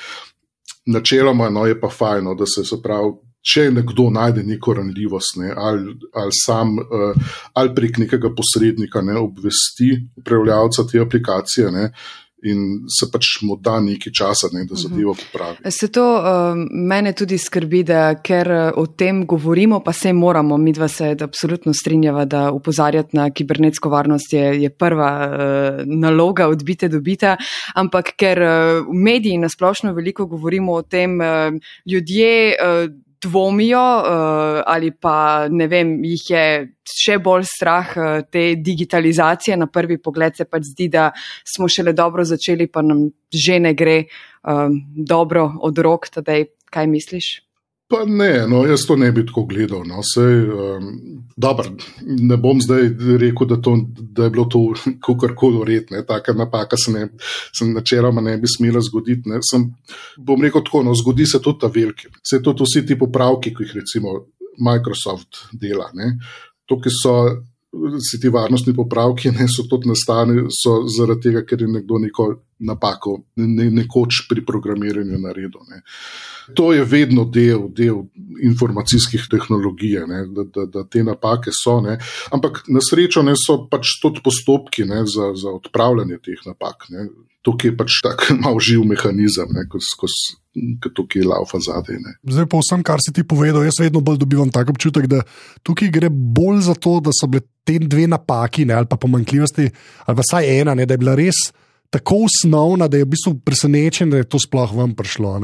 Načeloma 0.85 1.49
no, 1.49 1.65
je 1.65 1.79
pa 1.79 1.89
fajno, 1.89 2.35
da 2.35 2.45
se, 2.45 2.63
pravi. 2.83 3.13
Če 3.47 3.71
nekdo 3.71 4.09
najde 4.11 4.43
neko 4.43 4.73
ranljivost, 4.73 5.37
ne, 5.39 5.53
ali, 5.55 5.93
ali 6.13 6.31
sam, 6.35 6.73
uh, 6.79 7.29
ali 7.53 7.69
prek 7.75 7.97
nekega 7.97 8.33
posrednika 8.35 9.01
ne, 9.01 9.15
obvesti 9.15 9.93
upravljavca 10.17 10.83
te 10.83 10.99
aplikacije, 10.99 11.71
ne, 11.71 11.85
in 12.43 12.85
se 12.99 13.07
pač 13.11 13.41
mu 13.41 13.57
da 13.57 13.79
nekaj 13.79 14.13
časa, 14.13 14.47
ne, 14.53 14.65
da 14.65 14.73
Mhm. 14.75 14.81
zadevo 14.83 15.13
popravi. 15.15 15.71
Se 15.71 15.87
to 15.87 16.03
uh, 16.17 16.53
mene 16.71 17.13
tudi 17.13 17.37
skrbi, 17.37 17.83
da 17.83 18.15
ker 18.21 18.51
uh, 18.51 18.71
o 18.75 18.85
tem 18.87 19.25
govorimo, 19.25 19.79
pa 19.79 19.93
se 19.93 20.13
moramo, 20.13 20.57
mi 20.57 20.73
dva 20.73 20.87
se 20.87 21.15
absolutno 21.21 21.73
strinjava, 21.73 22.25
da 22.25 22.51
upozarjati 22.51 23.17
na 23.17 23.29
kibernetsko 23.29 23.89
varnost 23.89 24.33
je, 24.33 24.61
je 24.61 24.69
prva 24.69 25.09
uh, 25.27 25.83
naloga 25.85 26.47
odbite 26.47 26.87
dobita, 26.87 27.37
ampak 27.75 28.13
ker 28.17 28.37
uh, 28.41 28.85
v 28.87 28.93
mediji 28.93 29.37
nasplošno 29.37 29.93
veliko 29.93 30.25
govorimo 30.25 30.73
o 30.73 30.81
tem, 30.81 31.19
uh, 31.19 31.53
ljudje. 31.85 32.55
Uh, 32.61 33.06
Dvomijo, 33.21 33.81
uh, 33.81 34.61
ali 34.65 34.91
pa 34.91 35.47
ne 35.49 35.65
vem, 35.67 35.95
jih 36.05 36.25
je 36.29 36.43
še 36.85 37.17
bolj 37.23 37.47
strah 37.49 37.95
uh, 37.97 38.19
te 38.29 38.51
digitalizacije. 38.61 39.57
Na 39.57 39.65
prvi 39.67 39.97
pogled 39.97 40.37
se 40.37 40.45
pač 40.45 40.69
zdi, 40.69 40.89
da 40.93 41.09
smo 41.47 41.69
šele 41.69 41.95
dobro 41.97 42.25
začeli, 42.27 42.69
pa 42.69 42.85
nam 42.85 43.07
že 43.33 43.57
ne 43.59 43.73
gre 43.73 44.03
um, 44.43 44.77
dobro 44.93 45.49
od 45.65 45.81
rok. 45.81 46.09
Tadej, 46.13 46.51
kaj 46.69 46.87
misliš? 46.87 47.46
Pa 47.87 48.01
ne, 48.05 48.47
no, 48.47 48.65
jaz 48.67 48.83
to 48.87 48.97
ne 48.99 49.11
bi 49.15 49.23
tako 49.25 49.45
gledal. 49.47 49.85
No. 49.87 50.01
Sej, 50.03 50.41
um, 50.51 50.87
dobro, 51.39 51.71
ne 52.03 52.37
bom 52.37 52.59
zdaj 52.61 52.89
rekel, 53.21 53.47
da, 53.47 53.59
to, 53.63 53.77
da 53.95 54.27
je 54.27 54.33
bilo 54.35 54.45
to 54.51 54.61
kakorkoli 55.05 55.61
uredno. 55.61 56.01
Taka 56.07 56.33
napaka 56.35 56.77
se, 56.77 56.91
ne, 56.91 57.07
se 57.55 57.65
načeloma 57.65 58.21
ne 58.21 58.37
bi 58.37 58.47
smela 58.57 58.81
zgoditi. 58.83 59.29
Ne. 59.29 59.39
Sem, 59.51 59.69
bom 60.17 60.43
rekel 60.43 60.65
tako, 60.67 60.83
no, 60.83 60.95
zgodi 60.95 61.25
se 61.25 61.41
tudi 61.41 61.63
ta 61.63 61.71
veliki. 61.73 62.11
Se 62.23 62.41
tudi 62.43 62.67
vsi 62.67 62.85
ti 62.85 62.99
popravki, 62.99 63.55
ki 63.55 63.63
jih 63.63 63.77
recimo 63.79 64.17
Microsoft 64.59 65.45
dela. 65.53 65.87
Ne. 65.95 66.17
To, 66.67 66.81
ki 66.83 66.91
so 66.91 67.13
vsi 67.97 68.19
ti 68.21 68.29
varnostni 68.29 68.73
popravki, 68.75 69.31
ne 69.31 69.47
so 69.51 69.67
tudi 69.69 69.89
nastali 69.89 70.45
zaradi 70.97 71.29
tega, 71.29 71.43
ker 71.45 71.61
je 71.61 71.67
nekdo 71.67 71.99
neko 72.03 72.27
napako 72.59 73.19
ne, 73.35 73.69
nekoč 73.71 74.23
pri 74.29 74.45
programiranju 74.45 75.19
naredil. 75.21 75.61
Ne. 75.69 75.81
To 76.57 76.71
je 76.73 76.85
vedno 76.85 77.25
del, 77.25 77.67
del 77.75 78.01
informacijskih 78.43 79.27
tehnologij, 79.31 79.99
ne, 80.07 80.23
da, 80.33 80.45
da, 80.55 80.65
da 80.65 80.83
te 80.83 81.03
napake 81.03 81.53
so. 81.53 81.79
Ne. 81.81 81.97
Ampak 82.33 82.63
na 82.71 82.81
srečo 82.83 83.23
ne, 83.23 83.35
so 83.37 83.59
pač 83.69 83.97
tudi 84.01 84.23
postopki 84.23 84.87
ne, 84.87 85.03
za, 85.05 85.33
za 85.37 85.53
odpravljanje 85.53 86.21
teh 86.23 86.45
napak. 86.47 86.89
Ne. 86.93 87.09
Tukaj 87.45 87.69
je 87.69 87.75
pač 87.77 87.99
tako 88.03 88.35
malo 88.43 88.61
živ 88.63 88.85
mehanizem, 88.87 89.51
ki 90.81 90.89
tukaj 90.97 91.27
laufa 91.27 91.61
zadaj. 91.61 91.99
Ne. 92.01 92.15
Zdaj, 92.25 92.47
po 92.49 92.61
vsem, 92.63 92.81
kar 92.85 93.03
si 93.03 93.13
ti 93.13 93.23
povedal, 93.27 93.65
jaz 93.67 93.77
vedno 93.81 94.01
bolj 94.01 94.21
dobivam 94.23 94.49
tak 94.53 94.71
občutek, 94.73 95.05
da 95.11 95.21
tukaj 95.67 95.91
gre 95.93 96.09
bolj 96.09 96.65
za 96.69 96.75
to, 96.75 96.97
da 97.03 97.13
so 97.15 97.29
bile 97.29 97.45
te 97.67 97.77
dve 97.83 98.07
napaki 98.09 98.65
ne, 98.65 98.73
ali 98.79 98.89
pa 98.89 98.97
pomankljivosti, 98.97 99.69
ali 100.07 100.17
pa 100.17 100.23
vsaj 100.23 100.51
ena, 100.61 100.75
ne, 100.75 100.87
da 100.87 100.95
je 100.95 101.03
bila 101.03 101.15
res 101.19 101.49
tako 101.89 102.25
osnovna, 102.27 102.87
da 102.87 102.97
je 102.97 103.05
v 103.05 103.09
bistvu 103.13 103.33
presenečen, 103.45 104.09
da 104.11 104.17
je 104.17 104.27
to 104.27 104.39
sploh 104.39 104.73
vam 104.75 104.95
prišlo. 104.95 105.39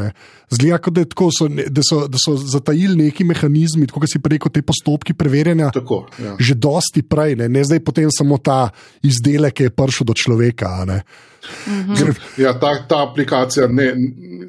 Zgleda, 0.51 0.91
da, 0.91 1.05
tako, 1.05 1.29
so, 1.31 1.47
da, 1.47 1.81
so, 1.89 2.03
da 2.07 2.19
so 2.19 2.35
zatajili 2.37 3.07
neki 3.07 3.23
mehanizmi, 3.23 3.87
kot 3.87 4.07
si 4.11 4.19
rekel, 4.19 4.51
te 4.51 4.61
postopki 4.61 5.13
preverjanja. 5.13 5.71
Tako, 5.73 6.03
ja. 6.19 6.35
Že 6.39 6.55
dosti 6.59 7.03
prej, 7.07 7.37
ne, 7.39 7.49
ne 7.49 7.63
zdaj 7.63 7.83
potem 7.85 8.11
samo 8.11 8.37
ta 8.37 8.67
izdelek, 9.03 9.53
ki 9.53 9.69
je 9.69 9.75
prišel 9.75 10.09
do 10.09 10.15
človeka. 10.17 10.73
Mhm. 10.83 11.93
Ker, 11.95 12.11
ja, 12.39 12.57
ta, 12.59 12.75
ta 12.87 13.03
aplikacija 13.07 13.67
ne, 13.71 13.93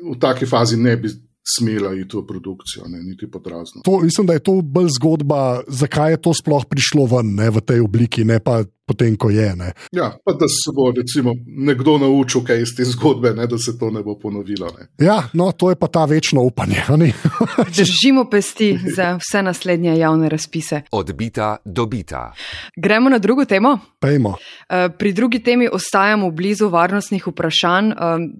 v 0.03 0.19
taki 0.21 0.47
fazi 0.47 0.79
ne 0.81 0.97
bi 0.97 1.11
smela 1.45 1.93
iti 1.95 2.17
v 2.17 2.25
produkcijo, 2.27 2.89
ne, 2.89 3.03
niti 3.05 3.29
podrazno. 3.31 3.83
To, 3.85 3.99
mislim, 4.01 4.27
da 4.27 4.33
je 4.33 4.43
to 4.43 4.61
bolj 4.63 4.89
zgodba, 4.97 5.61
zakaj 5.69 6.17
je 6.17 6.21
to 6.25 6.33
sploh 6.35 6.65
prišlo 6.65 7.05
ven 7.11 7.35
ne, 7.37 7.51
v 7.53 7.61
tej 7.61 7.85
obliki, 7.85 8.25
ne 8.25 8.41
pa 8.41 8.63
potem, 8.87 9.17
ko 9.17 9.31
je. 9.31 9.57
Ne. 9.57 9.73
Ja, 9.93 10.13
pa 10.25 10.33
da 10.33 10.49
se 10.49 10.73
bo 10.77 10.91
recimo, 10.97 11.33
nekdo 11.47 11.99
naučil 11.99 12.45
kaj 12.45 12.63
iz 12.63 12.75
te 12.77 12.85
zgodbe, 12.85 13.35
ne, 13.35 13.47
da 13.47 13.59
se 13.59 13.79
to 13.79 13.91
ne 13.91 14.03
bo 14.03 14.19
ponovilo. 14.19 14.69
Ne. 14.79 15.07
Ja, 15.07 15.23
no, 15.33 15.53
to 15.53 15.71
je 15.71 15.77
pa 15.77 15.87
ta 15.87 16.05
večno 16.05 16.43
upanje. 16.43 16.83
Držimo 17.77 18.25
pesti 18.31 18.79
za 18.97 19.19
vse 19.21 19.43
naslednje 19.43 19.97
javne 19.99 20.29
razpise. 20.29 20.83
Odbita, 20.91 21.57
dobita. 21.65 22.33
Gremo 22.77 23.09
na 23.11 23.19
drugo 23.19 23.45
temo. 23.45 23.79
Pejmo. 24.01 24.35
Pri 24.99 25.13
drugi 25.13 25.43
temi 25.43 25.69
ostajamo 25.73 26.31
blizu 26.31 26.69
varnostnih 26.69 27.27
vprašanj. 27.27 27.93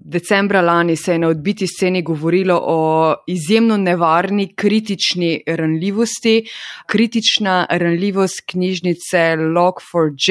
Decembra 0.05 0.61
lani 0.61 0.95
se 0.95 1.11
je 1.11 1.19
na 1.19 1.27
odbiti 1.27 1.67
sceni 1.67 2.01
govorilo 2.01 2.59
o 2.63 3.13
izjemno 3.27 3.77
nevarni 3.77 4.53
kritični 4.55 5.43
ranljivosti. 5.47 6.45
Kritična 6.85 7.65
ranljivost 7.69 8.41
knjižnice 8.51 9.35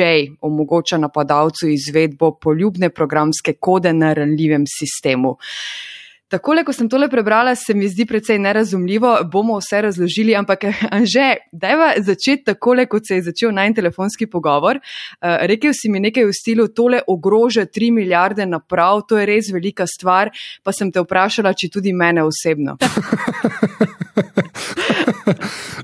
Log4j 0.04 0.36
omogoča 0.40 0.98
napadalcu 0.98 1.68
izvedbo 1.68 2.34
poljubne 2.38 2.90
programske 2.90 3.52
kode 3.52 3.92
na 3.92 4.12
ranljivem 4.12 4.64
sistemu. 4.66 5.36
Takole, 6.32 6.62
ko 6.64 6.72
sem 6.72 6.88
tole 6.88 7.04
prebrala, 7.12 7.52
se 7.54 7.74
mi 7.76 7.84
zdi 7.88 8.06
precej 8.08 8.38
nerazumljivo, 8.40 9.10
bomo 9.32 9.58
vse 9.60 9.82
razložili, 9.84 10.32
ampak 10.36 10.64
Anže, 10.96 11.26
dajva 11.52 11.90
začeti 12.00 12.44
takole, 12.48 12.86
kot 12.88 13.04
se 13.08 13.18
je 13.18 13.26
začel 13.28 13.52
najn 13.52 13.74
telefonski 13.76 14.26
pogovor. 14.26 14.80
Uh, 14.80 15.44
rekel 15.50 15.76
si 15.76 15.92
mi 15.92 16.00
nekaj 16.00 16.24
v 16.24 16.32
stilu, 16.32 16.68
tole 16.72 17.02
ogroža 17.06 17.66
3 17.68 17.92
milijarde 17.92 18.46
naprav, 18.48 19.02
to 19.08 19.20
je 19.20 19.26
res 19.28 19.52
velika 19.52 19.84
stvar, 19.86 20.32
pa 20.64 20.72
sem 20.72 20.92
te 20.92 21.04
vprašala, 21.04 21.52
či 21.52 21.68
tudi 21.68 21.92
mene 21.92 22.24
osebno. 22.24 22.78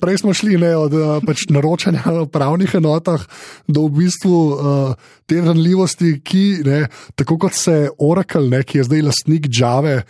Prej 0.00 0.18
smo 0.18 0.33
šli 0.37 0.57
ne, 0.61 0.72
od 0.76 0.92
pač, 1.26 1.44
naročanja 1.53 2.03
v 2.22 2.26
pravnih 2.33 2.74
enotah 2.81 3.20
do 3.68 3.85
v 3.88 4.00
bistvu 4.00 4.33
uh, 4.33 4.59
te 5.29 5.40
ranljivosti, 5.44 6.16
ki, 6.24 6.44
ne, 6.64 6.83
tako 7.14 7.38
kot 7.44 7.57
se 7.57 7.90
Oracle, 8.00 8.48
ne, 8.48 8.64
ki 8.64 8.81
je 8.81 8.88
zdaj 8.88 9.07
lastnik 9.11 9.48
Java, 9.53 10.00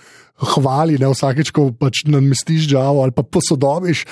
hvali, 0.40 0.98
ne 1.00 1.10
vsakeč, 1.12 1.52
ko 1.54 1.70
pač 1.76 2.04
namestiš 2.08 2.68
Java 2.72 3.04
ali 3.04 3.14
pa 3.16 3.22
posodobiš. 3.22 4.04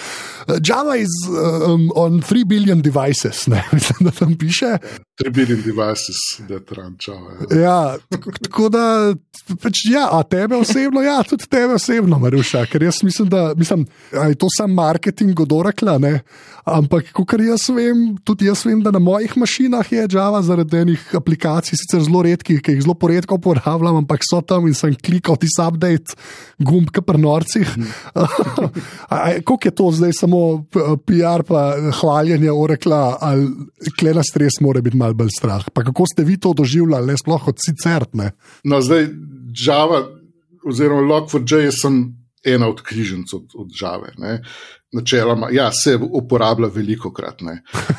Java 0.60 0.96
is 1.00 1.12
um, 1.28 1.88
on 1.96 2.22
3 2.22 2.44
billion 2.48 2.82
devices, 2.84 3.46
ne, 3.48 3.64
mislim, 3.76 4.10
da 4.10 4.14
tam 4.14 4.36
piše. 4.38 4.76
3 5.24 5.31
billion 5.35 5.62
devices, 5.62 6.20
da 6.48 6.61
trančava. 6.61 7.33
Ja, 7.50 7.96
tako, 8.09 8.33
tako 8.42 8.68
da, 8.68 9.14
pač, 9.62 9.83
ja, 9.90 10.09
a 10.12 10.22
tebe 10.22 10.57
osebno, 10.57 11.02
ja, 11.02 11.22
tudi 11.26 11.48
tebe 11.50 11.74
osebno, 11.74 12.18
Maruša, 12.22 12.66
ker 12.70 12.83
jaz 12.87 13.02
mislim, 13.02 13.28
da 13.28 13.52
mislim, 13.57 13.87
je 14.12 14.38
to 14.38 14.46
sam 14.57 14.74
marketing 14.74 15.40
od 15.40 15.52
Oracle, 15.52 15.98
ne? 15.98 16.20
ampak 16.68 17.12
kot 17.16 17.35
jaz 17.40 17.68
vem, 17.72 18.16
tudi 18.26 18.48
jaz 18.48 18.64
vem, 18.66 18.81
da 18.85 18.92
na 18.94 19.00
mojih 19.02 19.35
mašinah 19.40 19.92
je 19.92 20.07
Java 20.12 20.40
zaradi 20.44 20.83
enih 20.83 21.04
aplikacij, 21.16 21.78
sicer 21.78 22.02
zelo 22.04 22.22
redkih, 22.24 22.61
ki 22.64 22.76
jih 22.76 22.85
zelo 22.85 22.94
poredko 22.98 23.38
uporabljam, 23.38 24.02
ampak 24.02 24.24
so 24.26 24.40
tam 24.44 24.68
in 24.68 24.76
sem 24.76 24.94
klikal 24.94 25.38
tisti 25.40 25.62
update, 25.64 26.16
gumb, 26.59 26.90
ki 26.92 27.02
pri 27.04 27.20
norcih. 27.22 27.68
Kako 29.48 29.59
je 29.64 29.74
to 29.74 29.90
zdaj 30.00 30.16
samo 30.20 30.42
PR, 31.07 31.44
pa 31.48 31.62
hvaljenje 32.00 32.52
Oracle, 32.52 32.98
ali 33.20 33.48
klena 33.98 34.24
stres 34.26 34.61
mora 34.64 34.83
biti 34.85 34.96
malo 34.96 35.07
bolj 35.14 35.32
strah. 35.38 35.64
Pa 35.72 35.84
kako 35.84 36.06
ste 36.10 36.24
vi 36.24 36.38
to 36.40 36.52
doživljali, 36.56 37.06
ne 37.06 37.16
sploh 37.18 37.48
od 37.48 37.60
sicer? 37.62 38.06
Ne? 38.12 38.32
No, 38.64 38.80
zdaj 38.84 39.08
Java, 39.66 40.02
oziroma 40.68 41.02
Log4j, 41.02 41.70
sem 41.82 42.02
ena 42.44 42.68
od 42.68 42.82
križanc 42.82 43.32
od, 43.34 43.54
od 43.54 43.70
Java. 43.80 44.12
Ne. 44.18 44.42
Načeloma, 44.92 45.50
ja, 45.52 45.68
se 45.72 45.98
uporablja 46.00 46.70
veliko 46.74 47.12
krat. 47.12 47.42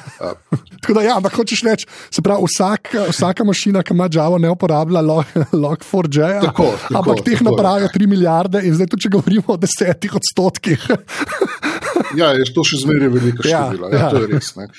Tako 0.82 0.94
da, 0.94 1.02
ja, 1.02 1.18
ampak 1.18 1.36
hočeš 1.38 1.62
reči, 1.66 1.86
se 2.12 2.22
pravi, 2.26 2.48
vsak, 2.50 2.90
vsaka 3.12 3.44
mašina, 3.46 3.84
ki 3.86 3.94
ima 3.94 4.08
Java, 4.14 4.40
ne 4.42 4.50
uporablja 4.50 5.04
Log4j. 5.54 6.40
Tako, 6.42 6.72
ampak 6.90 7.20
tako, 7.20 7.26
teh 7.26 7.38
tako. 7.38 7.52
naprav 7.52 7.82
je 7.82 7.92
3 7.94 8.08
milijarde 8.08 8.64
in 8.66 8.74
zdaj, 8.74 8.90
tudi, 8.90 9.06
če 9.06 9.14
govorimo 9.14 9.54
o 9.54 9.60
desetih 9.62 10.16
odstotkih. 10.18 10.88
ja, 12.20 12.34
je 12.40 12.50
to 12.56 12.66
še 12.66 12.82
zmeraj 12.86 13.14
veliko 13.20 13.46
Ja, 13.46 13.68
število. 13.68 13.94
Ja, 13.94 13.96
ja. 13.96 14.02
ja. 14.02 14.10
To 14.10 14.24
je 14.26 14.32
res. 14.34 14.56
Ne. 14.58 14.70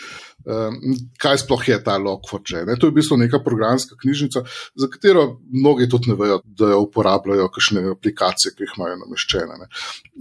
Kaj 1.20 1.38
sploh 1.44 1.68
je 1.68 1.76
ta 1.84 1.98
Log4j? 2.00 2.64
Ne? 2.66 2.76
To 2.80 2.88
je 2.88 2.94
v 2.94 2.96
bistvu 2.96 3.18
neka 3.20 3.42
programska 3.44 3.96
knjižnica, 4.00 4.42
za 4.74 4.88
katero 4.92 5.40
mnogi 5.52 5.88
tudi 5.88 6.10
ne 6.10 6.16
vejo, 6.16 6.40
da 6.44 6.72
jo 6.72 6.82
uporabljajo 6.86 7.50
kakšne 7.52 7.84
aplikacije, 7.92 8.54
ki 8.56 8.66
jih 8.66 8.76
imajo 8.78 8.98
nameščene. 9.04 9.60
Ne? 9.60 9.70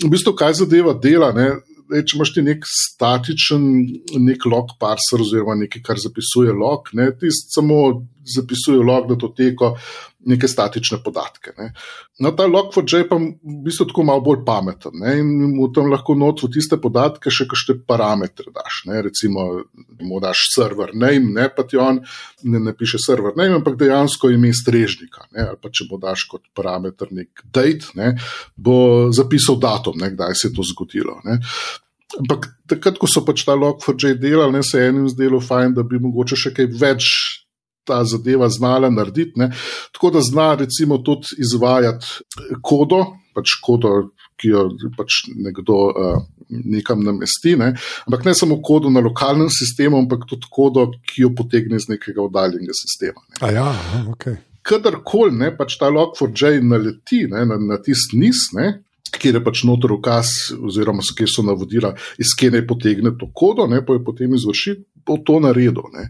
V 0.04 0.12
bistvu, 0.12 0.36
kaj 0.40 0.60
zadeva 0.64 0.96
dela, 1.00 1.32
ne? 1.36 1.52
Ej, 1.90 2.04
če 2.06 2.20
imaš 2.20 2.32
ti 2.36 2.42
nek 2.46 2.68
statičen, 2.70 3.64
nek 4.22 4.44
log 4.46 4.76
parser, 4.82 5.24
oziroma 5.24 5.56
nekaj, 5.58 5.82
kar 5.88 5.98
zapisuje 5.98 6.54
log, 6.54 6.92
ne, 6.94 7.08
ti 7.18 7.32
samo 7.34 7.80
zapisuje 8.30 8.84
log 8.86 9.08
datoteko, 9.10 9.72
neke 10.26 10.48
statične 10.48 11.00
podatke. 11.04 11.54
Ne. 11.58 11.70
No, 12.20 12.32
ta 12.36 12.44
log4j 12.50 13.06
pa 13.08 13.16
v 13.20 13.56
bistvu 13.64 13.88
tako 13.90 14.04
malo 14.10 14.24
bolj 14.24 14.42
pameten 14.46 15.00
ne, 15.00 15.16
in 15.22 15.30
mu 15.56 15.70
tam 15.74 15.88
lahko 15.92 16.16
not 16.20 16.44
v 16.44 16.52
tiste 16.54 16.76
podatke 16.82 17.32
še 17.32 17.48
kakšne 17.50 17.78
parametre 17.88 18.52
daš. 18.56 18.84
Ne. 18.90 19.02
Recimo, 19.08 19.48
mu 20.04 20.20
daš 20.24 20.50
server 20.56 20.92
name, 20.94 21.32
ne 21.40 21.48
pa 21.54 21.64
ti 21.64 21.80
on 21.80 22.02
ne, 22.44 22.60
ne 22.60 22.76
piše 22.76 23.00
server 23.00 23.38
name, 23.40 23.62
ampak 23.62 23.80
dejansko 23.80 24.34
ime 24.36 24.52
strežnika. 24.56 25.30
Ne, 25.32 25.48
ali 25.54 25.60
pa 25.62 25.72
če 25.72 25.88
mu 25.90 26.02
daš 26.02 26.28
kot 26.32 26.50
parameter 26.56 27.14
nek 27.16 27.46
date, 27.48 27.94
ne, 28.00 28.16
bo 28.56 29.10
zapisal 29.16 29.60
datum, 29.62 30.00
ne, 30.02 30.12
kdaj 30.16 30.36
se 30.36 30.50
je 30.50 30.58
to 30.58 30.68
zgodilo. 30.68 31.20
Ne. 31.24 31.40
Ampak 32.20 32.48
takrat, 32.68 32.98
ko 32.98 33.06
so 33.08 33.22
pač 33.22 33.46
ta 33.46 33.54
Log4j 33.54 34.18
delali, 34.18 34.58
ne, 34.58 34.64
se 34.66 34.82
je 34.82 34.90
enim 34.90 35.06
zdelo 35.12 35.40
fajn, 35.40 35.78
da 35.78 35.86
bi 35.86 36.02
mogoče 36.02 36.36
še 36.40 36.52
kaj 36.58 36.68
več 36.74 37.12
ta 37.90 38.04
zadeva 38.06 38.50
znala 38.54 38.92
narediti. 38.94 39.40
Ne. 39.42 39.50
Tako 39.96 40.14
da 40.16 40.24
zna 40.24 40.54
recimo 40.62 41.02
tudi 41.04 41.40
izvajati 41.42 42.06
kodo, 42.62 43.04
pač 43.36 43.58
kodo, 43.66 43.94
ki 44.40 44.54
jo 44.54 44.66
pač 44.98 45.24
nekdo 45.36 45.80
uh, 45.90 46.20
nekam 46.50 47.04
namesti, 47.04 47.56
ne. 47.60 47.74
ampak 48.08 48.26
ne 48.26 48.34
samo 48.38 48.60
kodo 48.64 48.90
na 48.90 49.04
lokalnem 49.04 49.50
sistemu, 49.54 50.00
ampak 50.00 50.26
tudi 50.30 50.48
kodo, 50.52 50.90
ki 51.12 51.26
jo 51.26 51.34
potegne 51.38 51.80
iz 51.80 51.90
nekega 51.90 52.24
oddaljenega 52.24 52.76
sistema. 52.78 53.22
Ne. 53.36 53.54
Ja, 53.54 53.72
okay. 54.10 54.40
Kadarkoli 54.66 55.52
pač 55.58 55.78
ta 55.80 55.90
Log4j 55.94 56.62
naleti 56.66 57.26
ne, 57.32 57.46
na, 57.50 57.58
na 57.60 57.80
tisti 57.84 58.20
niz, 58.20 58.50
ne, 58.58 58.80
kjer 59.18 59.40
je 59.40 59.44
pač 59.44 59.64
notor 59.68 59.96
ukaz, 59.98 60.32
oziroma 60.56 61.04
kjer 61.04 61.30
so 61.32 61.46
navodila, 61.46 61.94
iz 62.22 62.34
kje 62.38 62.52
naj 62.58 62.66
potegne 62.70 63.16
to 63.18 63.30
kodo, 63.34 63.68
ne, 63.68 63.82
pa 63.86 63.98
je 63.98 64.04
potem 64.06 64.36
izvršiti, 64.38 64.86
bo 65.06 65.18
to 65.26 65.40
naredil. 65.44 65.90
Ne. 65.96 66.10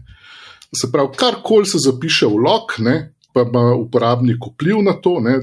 Se 0.76 0.90
pravi, 0.92 1.16
karkoli 1.18 1.66
se 1.66 1.80
zapiše 1.82 2.28
v 2.30 2.42
log, 2.46 2.76
ne, 2.78 3.14
pa 3.34 3.42
ima 3.42 3.72
uporabnik 3.74 4.44
vpliv 4.52 4.82
na 4.86 4.94
to, 5.02 5.18
ne, 5.20 5.38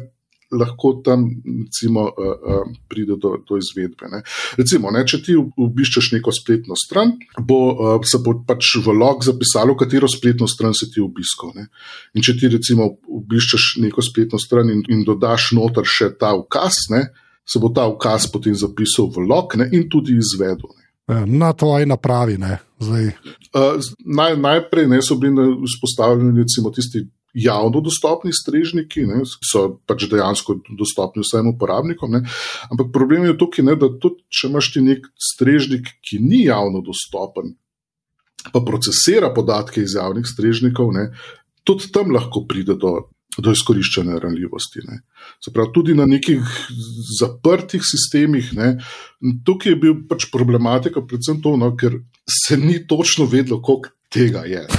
lahko 0.51 1.01
tam 1.03 1.27
recimo, 1.63 2.01
uh, 2.01 2.07
uh, 2.07 2.75
pride 2.87 3.15
do, 3.19 3.35
do 3.49 3.57
izvedbe. 3.57 4.07
Ne. 4.11 4.21
Recimo, 4.57 4.91
ne, 4.91 5.03
če 5.07 5.19
ti 5.23 5.35
obiščeš 5.35 6.11
neko 6.15 6.31
spletno 6.31 6.77
stran, 6.79 7.11
bo, 7.43 7.59
uh, 7.73 8.07
se 8.07 8.21
bo 8.23 8.37
pač 8.47 8.77
v 8.83 8.95
log 8.95 9.25
zapisalo, 9.27 9.75
katero 9.79 10.07
spletno 10.07 10.47
stran 10.47 10.75
si 10.77 10.87
ti 10.93 11.03
obiskal. 11.03 11.51
Ne. 11.57 11.67
In 12.15 12.23
če 12.23 12.37
ti 12.39 12.51
recimo 12.53 12.93
obiščeš 13.19 13.69
neko 13.83 14.03
spletno 14.05 14.39
stran 14.39 14.71
in, 14.71 14.85
in 14.87 15.03
dodaš 15.07 15.51
noter 15.57 15.87
še 15.87 16.13
ta 16.19 16.31
ukaz, 16.39 16.87
ne, 16.95 17.09
se 17.47 17.59
bo 17.63 17.71
ta 17.75 17.87
ukaz 17.91 18.29
potem 18.31 18.55
zapisal 18.55 19.11
v 19.11 19.27
log 19.27 19.59
ne, 19.59 19.67
in 19.75 19.89
tudi 19.91 20.15
izvedel. 20.15 20.71
Ne. 20.71 20.86
Na 21.07 21.53
aj 21.55 21.85
napravi. 21.87 22.37
Uh, 22.37 23.79
naj, 24.05 24.35
najprej 24.37 24.89
ne, 24.91 24.99
so 25.01 25.15
bili 25.15 25.45
vzpostavljeni 25.63 26.43
tisti 26.75 27.05
javno 27.37 27.81
dostopni 27.85 28.33
strežniki, 28.33 29.05
ki 29.05 29.45
so 29.45 29.79
pač 29.87 30.07
dejansko 30.11 30.57
dostopni 30.79 31.23
vsem 31.25 31.47
uporabnikom. 31.53 32.17
Ne. 32.17 32.23
Ampak 32.71 32.91
problem 32.93 33.27
je 33.27 33.37
tukaj, 33.37 33.65
ne, 33.65 33.77
da 33.79 33.91
tudi 34.01 34.23
če 34.27 34.49
imaš 34.49 34.71
ti 34.73 34.83
nek 34.83 35.05
strežnik, 35.31 35.93
ki 36.01 36.19
ni 36.23 36.43
javno 36.47 36.81
dostopen, 36.85 37.53
pa 38.51 38.63
procesira 38.65 39.29
podatke 39.35 39.83
iz 39.83 39.95
javnih 39.99 40.27
strežnikov, 40.27 40.91
ne, 40.95 41.11
tudi 41.67 41.91
tam 41.93 42.11
lahko 42.15 42.45
pride 42.49 42.75
do 42.79 42.97
do 43.43 43.53
izkoriščanja 43.53 44.19
ranljivosti. 44.23 44.83
Pravi, 45.53 45.71
tudi 45.73 45.95
na 45.97 46.05
nekih 46.09 46.43
zaprtih 47.19 47.83
sistemih. 47.85 48.53
Ne. 48.57 48.75
Tukaj 49.45 49.73
je 49.73 49.79
bil 49.81 49.97
pač 50.09 50.27
problematika, 50.33 51.03
predvsem 51.05 51.41
to, 51.43 51.55
no, 51.59 51.73
ker 51.77 51.99
se 52.25 52.57
ni 52.57 52.79
točno 52.87 53.27
vedlo, 53.29 53.61
koliko 53.61 53.93
tega 54.13 54.45
je. 54.49 54.67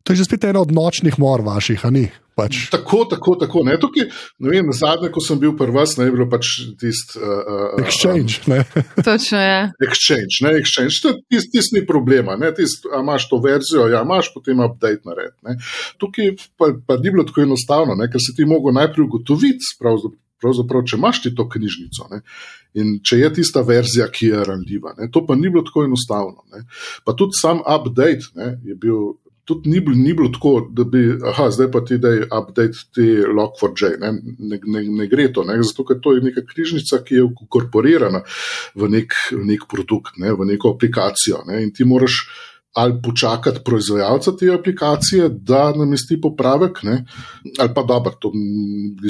To 0.00 0.12
je 0.16 0.16
že 0.16 0.24
spet 0.24 0.44
ena 0.48 0.62
od 0.64 0.72
nočnih 0.72 1.18
mor 1.22 1.44
vaših, 1.44 1.84
ali 1.84 2.00
ni? 2.00 2.04
Pač. 2.40 2.64
Tako, 2.72 3.04
tako, 3.10 3.36
tako. 3.44 3.64
Ne, 3.68 3.76
tukaj, 3.80 4.08
ne 4.42 4.54
vem, 4.54 4.72
zadnje, 4.74 5.12
ko 5.12 5.22
sem 5.22 5.38
bil 5.38 5.54
pri 5.58 5.70
vas, 5.74 5.94
ne 6.00 6.08
je 6.08 6.16
bilo 6.16 6.26
pač 6.30 6.56
tisti. 6.80 7.20
Uh, 7.20 7.76
uh, 7.76 7.84
exchange. 7.84 8.40
Um, 8.48 8.64
Točno 9.08 9.44
je. 9.44 9.58
Exchange, 9.86 10.42
ne 10.46 10.56
exchange. 10.58 11.14
Tisti 11.30 11.60
tis 11.60 11.72
ni 11.72 11.86
problema. 11.86 12.36
Tist, 12.56 12.86
imaš 13.00 13.28
to 13.28 13.38
verzijo, 13.44 13.88
ja, 13.88 14.02
imaš 14.02 14.32
potem 14.34 14.60
update 14.60 15.02
na 15.04 15.14
red. 15.14 15.34
Ne. 15.42 15.56
Tukaj 15.98 16.34
pa, 16.56 16.72
pa 16.86 16.96
ni 16.96 17.10
bilo 17.10 17.24
tako 17.24 17.44
enostavno, 17.44 17.94
ne, 17.94 18.08
ker 18.10 18.22
si 18.22 18.34
ti 18.36 18.48
mogel 18.48 18.74
najprej 18.76 19.04
ugotoviti, 19.04 19.74
pravzaprav, 19.80 20.84
če 20.88 20.96
imaš 20.96 21.22
ti 21.22 21.34
to 21.36 21.48
knjižnico. 21.48 22.08
Ne. 22.14 22.22
In 22.80 22.98
če 23.04 23.18
je 23.18 23.32
tista 23.40 23.64
verzija, 23.66 24.06
ki 24.12 24.30
je 24.32 24.44
ranljiva, 24.46 24.94
ne, 24.98 25.10
to 25.12 25.24
pa 25.26 25.36
ni 25.36 25.50
bilo 25.50 25.64
tako 25.66 25.84
enostavno. 25.88 26.46
Ne. 26.54 26.64
Pa 27.04 27.16
tudi 27.18 27.38
sam 27.40 27.60
update 27.64 28.32
ne, 28.38 28.54
je 28.64 28.78
bil 28.78 29.12
tudi 29.50 29.72
ni, 29.72 29.82
ni 29.98 30.14
bilo 30.14 30.30
tako, 30.32 30.54
da 30.70 30.86
bi, 30.86 31.02
aha, 31.32 31.48
zdaj 31.50 31.70
pa 31.74 31.82
ti 31.84 31.98
da 32.02 32.12
update 32.38 32.86
ti 32.94 33.08
log4j. 33.38 33.92
Ne, 34.00 34.12
ne, 34.38 34.60
ne, 34.62 34.84
ne 35.02 35.08
gre 35.10 35.26
to, 35.34 35.44
ne, 35.48 35.58
zato 35.66 35.86
ker 35.88 35.98
to 36.02 36.14
je 36.16 36.24
neka 36.28 36.46
križnica, 36.46 37.02
ki 37.06 37.18
je 37.18 37.26
ukorporirana 37.26 38.22
v 38.78 38.92
nek, 38.94 39.18
v 39.34 39.42
nek 39.52 39.66
produkt, 39.70 40.20
ne, 40.22 40.32
v 40.38 40.48
neko 40.52 40.76
aplikacijo. 40.76 41.42
Ne, 41.50 41.64
in 41.66 41.74
ti 41.74 41.88
moraš 41.88 42.22
ali 42.72 42.94
počakati 43.02 43.60
proizvajalca 43.64 44.36
te 44.36 44.52
aplikacije, 44.54 45.28
da 45.28 45.72
namesti 45.76 46.20
popravek, 46.20 46.82
ne? 46.82 47.04
ali 47.58 47.70
pa 47.74 47.82
dobro, 47.82 48.12
to 48.20 48.32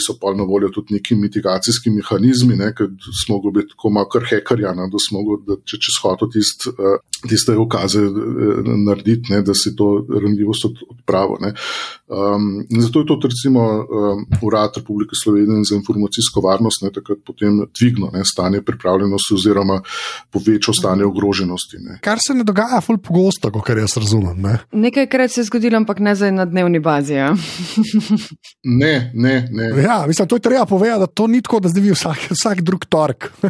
so 0.07 0.17
pa 0.21 0.35
na 0.35 0.45
voljo 0.45 0.69
tudi 0.69 0.95
neki 0.95 1.15
mitigacijski 1.15 1.91
mehanizmi, 1.91 2.57
ne? 2.57 2.75
ker 2.75 2.87
smo 3.25 3.37
mogli 3.37 3.53
biti 3.53 3.69
tako 3.69 3.91
malo 3.91 4.09
kar 4.09 4.23
hekarja, 4.29 4.73
da 4.73 4.99
smo 5.09 5.21
mogli, 5.21 5.45
da 5.47 5.57
če 5.65 5.77
čez 5.77 5.99
hoto 6.03 6.27
tist, 6.33 6.67
uh, 6.67 6.97
tiste 7.29 7.57
ukaze 7.57 8.07
uh, 8.07 8.15
narediti, 8.87 9.33
ne? 9.33 9.43
da 9.43 9.55
si 9.55 9.75
to 9.77 10.07
ranljivost 10.09 10.65
odpravo. 10.89 11.37
Um, 11.41 12.65
zato 12.81 13.01
je 13.01 13.07
to 13.07 13.21
recimo 13.23 13.61
um, 13.61 14.25
Urad 14.43 14.73
Republike 14.77 15.15
Slovenije 15.25 15.65
za 15.65 15.75
informacijsko 15.77 16.41
varnost 16.41 16.83
ne? 16.83 16.93
takrat 16.93 17.19
potem 17.27 17.61
dvigno 17.81 18.11
ne? 18.13 18.25
stanje 18.25 18.63
pripravljenosti 18.63 19.35
oziroma 19.35 19.83
povečal 20.31 20.75
stanje 20.75 21.05
ogroženosti. 21.05 21.77
Ne? 21.79 21.99
Kar 22.03 22.19
se 22.27 22.35
ne 22.35 22.45
dogaja 22.45 22.81
ful 22.81 22.99
pogosto 22.99 23.50
tako, 23.51 23.61
kar 23.67 23.79
jaz 23.79 23.97
razumem. 23.97 24.39
Ne? 24.43 24.59
Nekajkrat 24.73 25.31
se 25.31 25.41
je 25.41 25.45
zgodilo, 25.45 25.77
ampak 25.77 25.99
ne 25.99 26.15
zdaj 26.15 26.33
na 26.33 26.45
dnevni 26.45 26.81
bazi. 26.81 27.15
Ja? 27.15 27.35
ne, 28.65 29.11
ne. 29.15 29.49
ne. 29.51 29.83
Ja, 29.83 30.05
mislim, 30.07 30.29
to 30.29 30.37
je 30.37 30.41
treba 30.41 30.67
povedati, 30.67 31.01
da 31.01 31.07
to 31.07 31.27
ni 31.27 31.43
tako, 31.43 31.61
da 31.61 31.69
zdaj 31.69 31.83
vi 31.83 31.91
vsak, 31.91 32.31
vsak 32.31 32.61
drug 32.61 32.87
torek. 32.87 33.31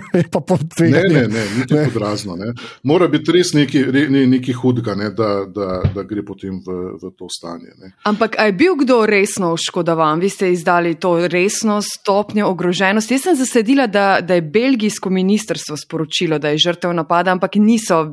ne, 0.80 1.02
ne, 1.08 1.28
ne, 1.28 1.44
ni 1.58 1.66
to 1.68 1.76
podrazno. 1.92 2.36
Ne. 2.36 2.52
Mora 2.82 3.08
biti 3.08 3.32
res 3.32 3.52
nekaj 3.52 3.92
ne, 4.10 4.24
neki 4.26 4.52
hudega, 4.56 4.94
ne, 4.94 5.10
da, 5.10 5.28
da, 5.46 5.82
da 5.94 6.04
gre 6.08 6.24
potem 6.24 6.60
v, 6.66 6.78
v 7.02 7.12
to 7.18 7.28
stanje. 7.28 7.74
Ne. 7.78 7.92
Ampak 8.08 8.38
je 8.40 8.56
bil 8.56 8.78
kdo 8.80 9.02
resno 9.06 9.52
oškodovan? 9.52 10.20
Vi 10.20 10.28
ste 10.28 10.52
izdali 10.52 10.94
to 10.94 11.28
resno 11.28 11.80
stopnjo 11.82 12.48
ogroženosti. 12.48 13.14
Jaz 13.14 13.28
sem 13.28 13.36
zasedila, 13.36 13.86
da, 13.86 14.06
da 14.24 14.38
je 14.38 14.46
belgijsko 14.48 15.10
ministrstvo 15.10 15.76
sporočilo, 15.76 16.38
da 16.38 16.54
je 16.54 16.64
žrtev 16.64 16.94
napada, 16.96 17.32
ampak 17.32 17.60
niso 17.60 18.06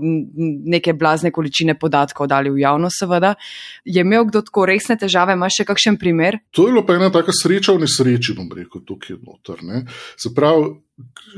neke 0.65 0.93
blazne 0.93 1.31
količine 1.31 1.76
podatkov 1.79 2.29
dali 2.31 2.51
v 2.53 2.61
javnost, 2.63 3.03
seveda. 3.03 3.35
Je 3.85 4.01
imel 4.03 4.27
kdo 4.29 4.41
tako 4.45 4.65
resne 4.69 4.97
težave, 4.99 5.37
ima 5.37 5.49
še 5.51 5.65
kakšen 5.67 5.99
primer? 6.01 6.39
To 6.51 6.67
je 6.67 6.75
bila 6.75 6.85
pa 6.85 6.97
ena 6.97 7.11
taka 7.13 7.35
sreča 7.35 7.75
v 7.77 7.85
nesreči, 7.85 8.35
bom 8.37 8.49
rekel, 8.51 8.83
tukaj 8.87 9.19
noter. 9.21 9.63
Ne. 9.67 9.85
Se 10.19 10.33
pravi, 10.35 10.75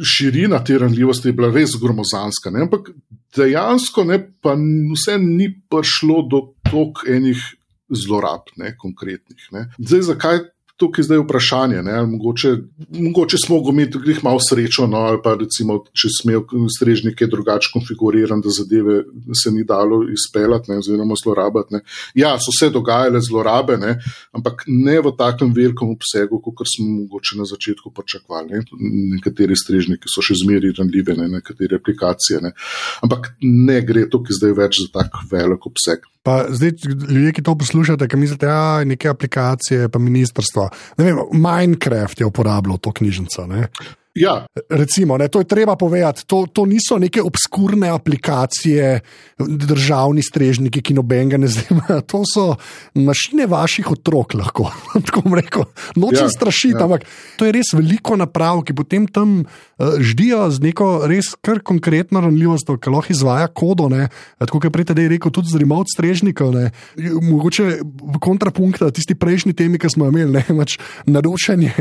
širina 0.04 0.64
te 0.64 0.78
ranljivosti 0.80 1.30
je 1.30 1.38
bila 1.38 1.52
res 1.54 1.76
gromozanska, 1.80 2.52
ne. 2.56 2.66
ampak 2.68 2.92
dejansko 3.36 4.06
ne, 4.08 4.20
pa 4.42 4.56
vse 4.56 5.18
ni 5.22 5.52
prišlo 5.70 6.22
do 6.32 6.44
tok 6.70 7.06
enih 7.10 7.42
zlorab, 7.90 8.54
ne, 8.58 8.76
konkretnih. 8.78 9.50
Ne. 9.56 9.68
Zdaj, 9.80 10.08
zakaj? 10.14 10.42
Tukaj 10.80 11.04
zdaj 11.04 11.20
vprašanje. 11.24 11.82
Mogoče, 12.08 12.50
mogoče 12.90 13.38
smo 13.38 13.58
imeli 13.70 13.92
tudi 13.92 14.16
malo 14.24 14.40
srečo, 14.50 14.88
no, 14.88 15.04
ali 15.10 15.20
pa 15.24 15.34
recimo, 15.36 15.82
če 15.94 16.12
smejo 16.22 16.46
strežnike 16.78 17.28
drugače 17.28 17.70
konfigurirati, 17.74 18.42
da 18.44 18.54
zadeve 18.56 19.02
se 19.44 19.52
ni 19.52 19.66
dalo 19.68 20.02
izpeljati, 20.14 20.72
oziroma 20.72 21.18
zlorabiti. 21.24 21.76
Ne. 21.76 21.82
Ja, 22.16 22.38
so 22.40 22.54
se 22.56 22.72
dogajale 22.74 23.22
zlorabe, 23.22 23.78
ne, 23.78 23.98
ampak 24.32 24.64
ne 24.68 25.00
v 25.04 25.14
takem 25.20 25.52
velikem 25.56 25.92
obsegu, 25.96 26.40
kot 26.42 26.68
smo 26.72 26.88
mogoče 27.02 27.40
na 27.42 27.50
začetku 27.50 27.92
pričakovali. 27.96 28.56
Ne. 28.56 28.64
Nekateri 29.18 29.58
strežniki 29.60 30.12
so 30.12 30.24
še 30.24 30.40
zmeri 30.44 30.72
ranljive, 30.78 31.18
ne, 31.20 31.28
nekatere 31.40 31.82
aplikacije. 31.82 32.40
Ne. 32.46 32.54
Ampak 33.04 33.34
ne 33.44 33.82
gre 33.84 34.08
tukaj 34.10 34.40
zdaj 34.40 34.56
več 34.64 34.84
za 34.86 34.94
tak 35.02 35.22
velik 35.32 35.68
obseg. 35.68 36.08
Pa 36.24 36.46
zdaj, 36.50 36.72
ljudje, 37.10 37.32
ki 37.34 37.44
to 37.44 37.56
poslušate, 37.58 38.08
ki 38.08 38.18
mislite, 38.20 38.46
da 38.46 38.52
ja, 38.52 38.84
nekaj 38.86 39.12
aplikacije, 39.12 39.90
pa 39.90 40.00
ministrstvo. 40.00 40.70
Vem, 40.98 41.18
Minecraft 41.32 42.20
je 42.20 42.28
uporabljal 42.28 42.78
to 42.78 42.92
knjižnico. 42.92 43.48
Ne? 43.48 43.68
Ja. 44.18 44.46
Recimo, 44.70 45.18
ne, 45.18 45.28
to 45.28 45.40
je 45.40 45.46
treba 45.46 45.76
povedati. 45.76 46.26
To, 46.26 46.46
to 46.54 46.66
niso 46.66 46.98
neke 46.98 47.22
obskurne 47.22 47.90
aplikacije, 47.94 49.00
državni 49.40 50.24
strežniki, 50.26 50.82
ki 50.82 50.96
noben 50.98 51.30
ga 51.30 51.38
ne 51.38 51.48
zanima. 51.48 52.02
To 52.10 52.24
so 52.26 52.56
mašine 52.98 53.46
vaših 53.46 53.92
otrok, 53.92 54.34
lahko 54.34 54.72
tako 55.06 55.36
rekel. 55.38 55.68
Nočem 55.96 56.26
ja, 56.26 56.30
strašiti, 56.30 56.76
ja. 56.80 56.88
ampak 56.88 57.06
to 57.38 57.46
je 57.46 57.54
res 57.54 57.70
veliko 57.76 58.18
naprav, 58.18 58.64
ki 58.66 58.74
potem 58.74 59.06
tam 59.08 59.44
uh, 59.44 60.00
ždijo 60.02 60.48
z 60.52 60.64
neko 60.64 60.88
res 61.08 61.36
kar 61.46 61.62
konkretno 61.62 62.24
ranljivost, 62.26 62.66
ki 62.82 62.94
lahko 62.94 63.14
izvaja 63.14 63.48
kodo. 63.48 63.92
Ne. 63.94 64.10
Tako 64.42 64.58
kot 64.58 64.70
je 64.70 64.74
prej 64.74 65.08
rekel, 65.14 65.32
tudi 65.32 65.54
z 65.54 65.62
remote 65.62 65.94
strežnikov. 65.94 66.56
Ne. 66.58 66.72
Mogoče 66.98 67.70
v 67.86 68.24
kontrapunkt 68.24 68.82
tisti 68.96 69.14
prejšnji 69.16 69.54
temi, 69.54 69.78
ki 69.80 69.94
smo 69.94 70.10
imeli, 70.10 70.40
ne 70.40 70.44
več 70.64 70.80
naročanje 71.06 71.76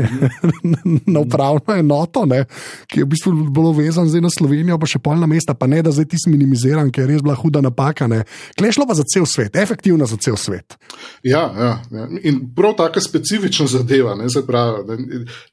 na 1.09 1.19
upravno 1.25 1.73
enoto 1.73 2.18
ne, 2.25 2.43
ki 2.87 3.01
je 3.01 3.05
v 3.05 3.09
bistvu 3.13 3.33
bolj 3.53 3.77
vezan 3.83 4.09
na 4.21 4.31
Slovenijo, 4.33 4.79
pa 4.79 4.89
še 4.89 4.99
polna 5.03 5.27
mesta, 5.29 5.53
pa 5.53 5.67
ne 5.67 5.81
da 5.85 5.93
zdaj 5.93 6.09
ti 6.11 6.21
minimiziran, 6.27 6.91
ker 6.91 7.05
je 7.05 7.13
res 7.13 7.23
bila 7.25 7.37
huda 7.39 7.61
napaka. 7.61 8.07
Klešlo 8.57 8.87
pa 8.87 8.97
za 8.97 9.03
cel 9.07 9.25
svet, 9.29 9.55
efektivno 9.55 10.07
za 10.09 10.17
cel 10.17 10.35
svet. 10.35 10.77
Ja, 11.23 11.45
ja, 11.55 11.73
ja. 11.91 12.07
in 12.23 12.41
prav 12.55 12.75
tako 12.79 13.01
specifična 13.03 13.67
zadeva, 13.67 14.15
ne, 14.15 14.27
pravi, 14.47 14.97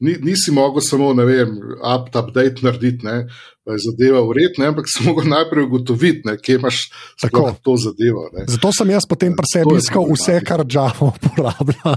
ne, 0.01 0.17
nisi 0.23 0.53
mogel 0.53 0.83
samo, 0.83 1.13
ne 1.15 1.25
vem, 1.25 1.59
up, 1.83 2.09
update 2.15 2.63
narediti. 2.63 3.07
Pa 3.67 3.75
je 3.75 3.83
zadeva 3.83 4.21
uredna, 4.23 4.69
ampak 4.71 4.87
se 4.87 5.03
lahko 5.03 5.25
najprej 5.27 5.65
ugotoviti, 5.67 6.23
ne, 6.25 6.37
kje 6.39 6.55
imaš 6.61 6.83
to 7.67 7.75
zadevo. 7.83 8.29
Ne. 8.33 8.45
Zato 8.49 8.71
sem 8.79 8.93
jaz 8.95 9.09
potem 9.11 9.35
pri 9.35 9.51
sebi 9.51 9.75
iskal 9.81 10.07
vse, 10.13 10.37
kar 10.47 10.63
Java 10.71 11.09
uporablja. 11.13 11.97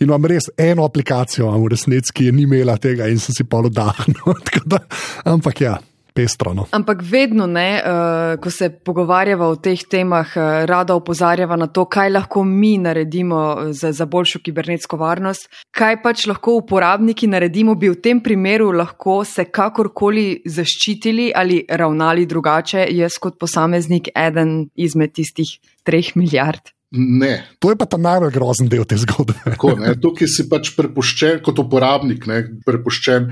in 0.00 0.08
imam 0.08 0.24
res 0.24 0.48
eno 0.56 0.88
aplikacijo, 0.88 1.50
v 1.52 1.74
resnici, 1.74 2.14
ki 2.16 2.30
je 2.30 2.32
ni 2.32 2.48
imela 2.48 2.78
tega 2.80 3.10
in 3.12 3.20
sem 3.20 3.36
si 3.36 3.44
pa 3.44 3.60
oddahnil. 3.60 4.40
ampak 5.34 5.60
ja 5.60 5.76
pestro. 6.16 6.54
No. 6.56 6.66
Ampak 6.72 7.02
vedno, 7.04 7.46
ne, 7.46 7.68
uh, 7.78 8.40
ko 8.40 8.50
se 8.50 8.70
pogovarjava 8.70 9.48
o 9.52 9.58
teh 9.60 9.84
temah, 9.90 10.32
uh, 10.36 10.64
rada 10.68 10.96
opozarjava 10.96 11.58
na 11.60 11.68
to, 11.68 11.84
kaj 11.84 12.10
lahko 12.14 12.44
mi 12.44 12.76
naredimo 12.80 13.42
eh, 13.42 13.72
za, 13.76 13.92
za 13.92 14.06
boljšo 14.06 14.40
kibernetsko 14.44 14.98
varnost, 15.00 15.50
kaj 15.76 16.00
pač 16.02 16.26
lahko 16.30 16.56
uporabniki 16.62 17.28
naredimo, 17.30 17.74
bi 17.74 17.90
v 17.92 18.00
tem 18.02 18.22
primeru 18.24 18.70
lahko 18.76 19.20
se 19.24 19.46
kakorkoli 19.50 20.42
zaščitili 20.46 21.30
ali 21.36 21.62
ravnali 21.68 22.26
drugače, 22.26 22.86
jaz 22.96 23.20
kot 23.22 23.38
posameznik, 23.40 24.10
eden 24.16 24.70
izmed 24.74 25.14
tistih 25.16 25.58
treh 25.86 26.14
milijard. 26.16 26.75
Ne. 26.94 27.48
To 27.58 27.70
je 27.70 27.76
pa 27.76 27.84
ta 27.90 27.98
najbolj 27.98 28.30
grozen 28.30 28.68
del 28.70 28.84
te 28.86 28.96
zgodbe. 29.02 29.34
Tako, 29.44 29.74
Tukaj 30.02 30.30
si 30.30 30.46
pač 30.50 30.70
prepuščen 30.76 31.40
kot 31.44 31.58
uporabnik, 31.58 32.28
ne, 32.30 32.38
prepuščen 32.66 33.26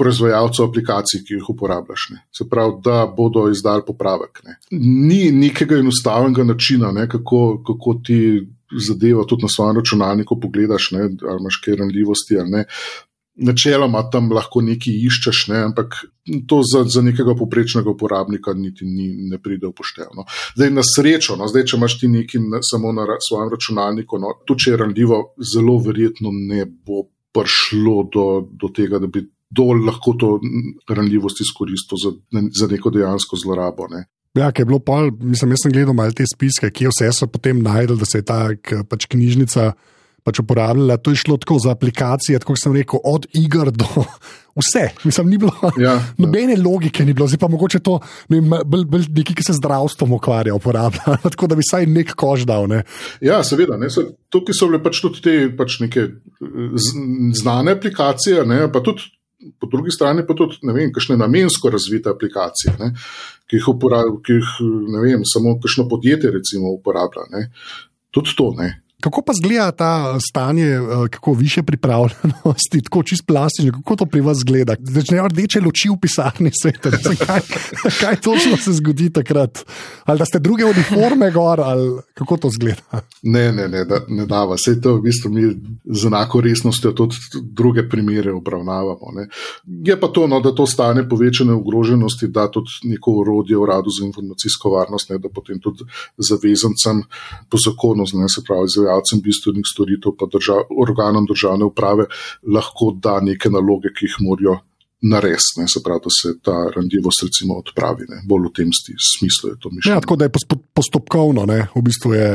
proizvajalcu 0.00 0.64
aplikacij, 0.64 1.20
ki 1.26 1.36
jih 1.36 1.50
uporabljaš. 1.52 2.08
Ne. 2.14 2.22
Se 2.32 2.48
pravi, 2.48 2.78
da 2.84 3.04
bodo 3.06 3.44
izdali 3.52 3.84
popravek. 3.86 4.40
Ne. 4.48 4.56
Ni 4.80 5.28
nekega 5.36 5.82
enostavnega 5.84 6.48
načina, 6.48 6.94
ne, 6.96 7.04
kako, 7.10 7.42
kako 7.66 7.98
ti 8.06 8.20
zadevo 8.80 9.26
tudi 9.28 9.44
na 9.44 9.52
svojem 9.52 9.76
računalniku 9.82 10.40
pogledaš, 10.40 10.90
ne, 10.96 11.10
ali 11.28 11.42
imaš 11.44 11.60
kaj 11.64 11.76
ranljivosti 11.82 12.40
ali 12.40 12.50
ne. 12.50 12.64
Načeloma 13.34 14.04
tam 14.14 14.28
lahko 14.30 14.60
nekaj 14.62 14.94
iščeš, 15.08 15.38
ne, 15.50 15.64
ampak 15.66 15.96
to 16.46 16.60
za, 16.62 16.84
za 16.86 17.02
nekega 17.02 17.34
poprečnega 17.34 17.90
uporabnika 17.90 18.54
niti 18.54 18.86
ni, 18.86 19.08
ne 19.30 19.40
pride 19.42 19.66
upoštevno. 19.66 20.26
Zdaj, 20.54 20.70
na 20.70 20.84
srečo, 20.86 21.34
no, 21.40 21.48
zdaj, 21.50 21.64
če 21.66 21.80
imaš 21.80 21.98
ti 21.98 22.10
nekaj 22.12 22.62
samo 22.62 22.92
na 22.94 23.08
svojem 23.18 23.50
računalniku, 23.50 24.20
no, 24.22 24.36
tudi 24.46 24.66
če 24.66 24.70
je 24.70 24.80
ranljivo, 24.84 25.20
zelo 25.54 25.80
verjetno 25.82 26.30
ne 26.30 26.62
bo 26.66 27.08
prišlo 27.34 27.96
do, 28.14 28.26
do 28.54 28.70
tega, 28.70 29.02
da 29.02 29.10
bi 29.10 29.24
dol 29.50 29.82
lahko 29.86 30.14
to 30.18 30.30
ranljivost 30.94 31.42
izkoristil 31.42 31.98
za, 31.98 32.14
za 32.60 32.68
neko 32.70 32.90
dejansko 32.94 33.38
zlorabo. 33.42 33.88
Ne. 33.90 34.06
Ja, 34.34 34.50
ki 34.50 34.62
je 34.62 34.66
bilo 34.66 34.80
pol, 34.82 35.12
mislim, 35.22 35.54
jaz 35.54 35.62
sem 35.62 35.74
gledal 35.74 35.94
malo 35.94 36.14
te 36.14 36.26
spiske, 36.26 36.70
kje 36.74 36.90
vse 36.90 37.10
so 37.14 37.28
potem 37.30 37.60
najdel, 37.62 37.98
da 38.00 38.06
se 38.08 38.18
je 38.18 38.26
ta 38.26 38.40
pač 38.90 39.06
knjižnica 39.10 39.72
pač 40.24 40.40
uporabljala. 40.40 40.96
To 40.96 41.12
je 41.12 41.20
šlo 41.20 41.36
tako 41.40 41.58
za 41.62 41.74
aplikacije, 41.76 42.40
tako 42.42 42.56
sem 42.56 42.74
rekel, 42.74 43.00
od 43.04 43.26
iger 43.36 43.70
do 43.70 43.86
vse. 44.60 44.88
Mislim, 45.04 45.28
ni 45.30 45.38
bilo 45.38 45.52
ja, 45.80 45.98
nobene 46.18 46.56
ja. 46.56 46.62
logike, 46.64 47.04
ni 47.04 47.12
bilo, 47.12 47.28
zdaj 47.28 47.42
pa 47.42 47.48
mogoče 47.52 47.82
to 47.84 47.98
ne, 48.32 48.40
bolj, 48.40 48.86
bolj 48.88 49.08
neki, 49.20 49.36
ki 49.36 49.44
se 49.46 49.58
zdravstvom 49.60 50.16
ukvarja, 50.16 50.54
uporablja. 50.56 51.18
tako 51.34 51.50
da 51.50 51.58
bi 51.58 51.66
vsaj 51.66 51.88
nek 51.92 52.14
kož 52.16 52.46
dal. 52.48 52.68
Ne. 52.70 52.84
Ja, 53.24 53.42
seveda. 53.44 53.76
Ne, 53.80 53.90
se, 53.92 54.06
tukaj 54.32 54.56
so 54.56 54.70
bile 54.70 54.80
pač 54.82 55.02
tudi 55.04 55.20
te 55.24 55.36
pač 55.56 55.78
neke 55.84 56.08
znane 57.42 57.76
aplikacije, 57.78 58.46
ne, 58.48 58.64
pa 58.72 58.82
tudi. 58.84 59.12
Po 59.60 59.68
drugi 59.68 59.92
strani 59.92 60.22
pa 60.24 60.32
tudi, 60.32 60.56
ne 60.64 60.72
vem, 60.72 60.88
kakšne 60.88 61.18
namensko 61.20 61.68
razvite 61.68 62.08
aplikacije, 62.08 62.72
ne, 62.80 62.86
ki 63.44 63.58
jih, 63.58 63.66
uporab, 63.74 64.14
ki 64.24 64.38
jih 64.38 64.52
vem, 65.02 65.26
samo 65.28 65.58
kakšno 65.60 65.84
podjetje 65.90 66.30
recimo 66.32 66.70
uporablja. 66.72 67.26
Ne. 67.34 67.42
Tudi 68.14 68.32
to, 68.38 68.46
ne. 68.56 68.70
Kako 69.04 69.22
pa 69.22 69.32
zgleda 69.32 69.70
ta 69.72 70.18
stanje, 70.30 70.66
eh, 70.66 71.08
kako 71.10 71.32
više 71.32 71.62
pripravljenosti, 71.62 72.82
tako 72.84 73.02
čist 73.02 73.26
plastično, 73.26 73.72
kako 73.72 73.96
to 73.96 74.06
pri 74.06 74.20
vas 74.20 74.38
zgleda? 74.38 74.76
Začnejo 74.80 75.28
rdeče 75.28 75.60
luči 75.60 75.88
v 75.88 75.98
pisarni 76.00 76.50
svet. 76.62 76.80
Kaj, 77.26 77.40
kaj 78.00 78.16
točno 78.16 78.56
se 78.56 78.72
zgodi 78.72 79.10
takrat? 79.12 79.64
Ali 80.04 80.18
da 80.18 80.24
ste 80.24 80.38
druge 80.38 80.64
uniforme 80.64 81.30
gor, 81.30 81.60
ali 81.60 82.00
kako 82.14 82.36
to 82.36 82.50
zgleda? 82.50 83.00
Ne, 83.22 83.52
ne, 83.52 83.68
ne, 83.68 83.84
da, 83.84 84.00
ne 84.08 84.26
da 84.26 84.44
vas. 84.44 84.64
To 84.82 84.94
v 84.96 85.02
bistvu 85.04 85.30
mi 85.30 85.42
z 85.84 86.06
enako 86.06 86.40
resnostjo 86.40 86.92
tudi 86.92 87.16
druge 87.42 87.88
primere 87.88 88.32
obravnavamo. 88.32 89.12
Ne. 89.14 89.28
Je 89.84 90.00
pa 90.00 90.08
to, 90.08 90.26
no, 90.26 90.40
da 90.40 90.54
to 90.54 90.66
stane 90.66 91.08
povečane 91.08 91.52
ogroženosti, 91.52 92.28
da 92.28 92.48
tudi 92.50 92.88
neko 92.94 93.12
urodje 93.20 93.58
v 93.58 93.68
radu 93.68 93.92
za 94.00 94.06
informacijsko 94.06 94.70
varnost, 94.70 95.10
ne, 95.10 95.18
da 95.18 95.28
potem 95.28 95.60
tudi 95.60 95.84
zavezancem 96.18 97.02
po 97.50 97.60
zakonu, 97.66 98.08
ne, 98.12 98.28
se 98.28 98.40
pravi, 98.46 98.68
bistvenih 99.24 99.66
storitev, 99.66 100.14
pa 100.18 100.28
držav, 100.32 100.68
organom 100.84 101.26
državne 101.26 101.64
uprave, 101.70 102.06
lahko 102.46 102.92
da 102.94 103.20
neke 103.20 103.50
naloge, 103.50 103.92
ki 103.94 104.08
jih 104.08 104.20
morajo 104.26 104.58
narediti, 105.04 105.64
se 105.72 105.82
pravi, 105.84 106.00
da 106.04 106.10
se 106.20 106.28
ta 106.42 106.56
randljivost 106.76 107.22
recimo 107.22 107.58
odpravi. 107.60 108.06
Ne. 108.08 108.22
Bolj 108.28 108.48
v 108.48 108.52
tem 108.56 108.70
smislu 109.12 109.50
je 109.50 109.56
to 109.60 109.68
mišljeno. 109.72 109.96
Ja, 109.96 110.00
tako 110.00 110.16
da 110.16 110.24
je 110.24 110.32
postopkovno, 110.74 111.46
ne. 111.46 111.66
v 111.74 111.82
bistvu 111.82 112.14
je, 112.14 112.28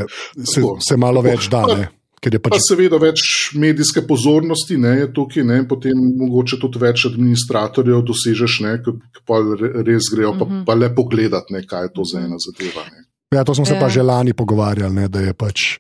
se, 0.54 0.62
se 0.90 0.98
malo 0.98 1.24
tako. 1.24 1.32
več 1.32 1.50
da. 1.50 1.64
Ne. 1.78 1.88
Pač... 2.20 2.52
Pa 2.52 2.60
seveda 2.60 2.98
več 3.00 3.22
medijske 3.56 4.04
pozornosti 4.08 4.76
ne, 4.78 4.92
je 5.06 5.12
tukaj, 5.16 5.44
ne, 5.48 5.62
potem 5.68 5.96
mogoče 6.20 6.60
tudi 6.60 6.82
več 6.82 7.06
administratorjev 7.08 8.02
dosežeš, 8.10 8.58
ne, 8.66 8.74
ki 8.84 9.24
pa 9.24 9.40
res 9.88 10.10
grejo 10.12 10.34
pa, 10.36 10.46
-hmm. 10.46 10.66
pa 10.68 10.76
le 10.76 10.90
pogledati, 10.96 11.56
ne, 11.56 11.64
kaj 11.64 11.88
je 11.88 11.94
to 11.96 12.04
za 12.04 12.20
ena 12.20 12.36
zadeva. 12.44 12.84
Ne. 12.92 13.08
Ja, 13.36 13.44
to 13.44 13.56
smo 13.56 13.66
se 13.66 13.74
ja. 13.74 13.80
pa 13.80 13.90
že 13.90 14.04
lani 14.04 14.34
pogovarjali, 14.34 14.94
ne, 14.94 15.08
da 15.08 15.22
je 15.22 15.34
pač 15.34 15.80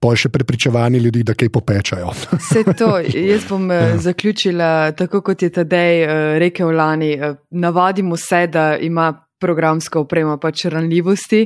pa 0.00 0.14
še 0.16 0.30
prepričevanje 0.32 0.98
ljudi, 1.02 1.22
da 1.26 1.34
kaj 1.34 1.50
popečajo. 1.54 2.12
Vse 2.32 2.64
to, 2.80 2.90
jaz 3.02 3.46
bom 3.48 3.70
eh, 3.70 3.74
ja. 3.74 3.96
zaključila 4.08 4.92
tako, 4.98 5.22
kot 5.26 5.42
je 5.42 5.50
tedej 5.50 6.04
uh, 6.04 6.12
rekel 6.38 6.74
lani. 6.76 7.14
Uh, 7.18 7.38
navadimo 7.50 8.16
se, 8.16 8.46
da 8.46 8.76
ima 8.76 9.12
programska 9.38 10.00
oprema 10.00 10.36
pač 10.38 10.64
ranljivosti 10.72 11.44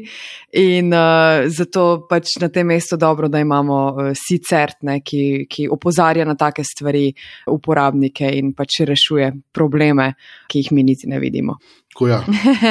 in 0.56 0.92
uh, 0.94 1.44
zato 1.52 2.06
pač 2.08 2.36
na 2.40 2.48
tem 2.48 2.66
mestu 2.72 2.96
dobro, 2.96 3.28
da 3.28 3.40
imamo 3.40 3.78
uh, 3.90 4.10
SICERT, 4.16 4.80
ne, 4.88 5.00
ki, 5.04 5.46
ki 5.50 5.68
opozarja 5.72 6.24
na 6.28 6.34
take 6.40 6.64
stvari 6.64 7.10
uporabnike 7.52 8.30
in 8.38 8.54
pač 8.56 8.82
rešuje 8.88 9.32
probleme, 9.52 10.12
ki 10.48 10.64
jih 10.64 10.72
mi 10.72 10.86
niti 10.88 11.10
ne 11.10 11.20
vidimo. 11.20 11.58
Ko 11.94 12.08
ja, 12.08 12.22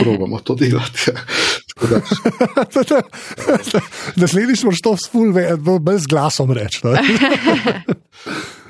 probamo 0.04 0.40
to 0.40 0.56
delati. 0.56 1.12
Naslednji 4.16 4.56
smo 4.56 4.72
šlo 4.72 4.98
s 4.98 5.12
fulve, 5.12 5.58
brez 5.80 6.08
glasom 6.08 6.52
reči. 6.52 6.82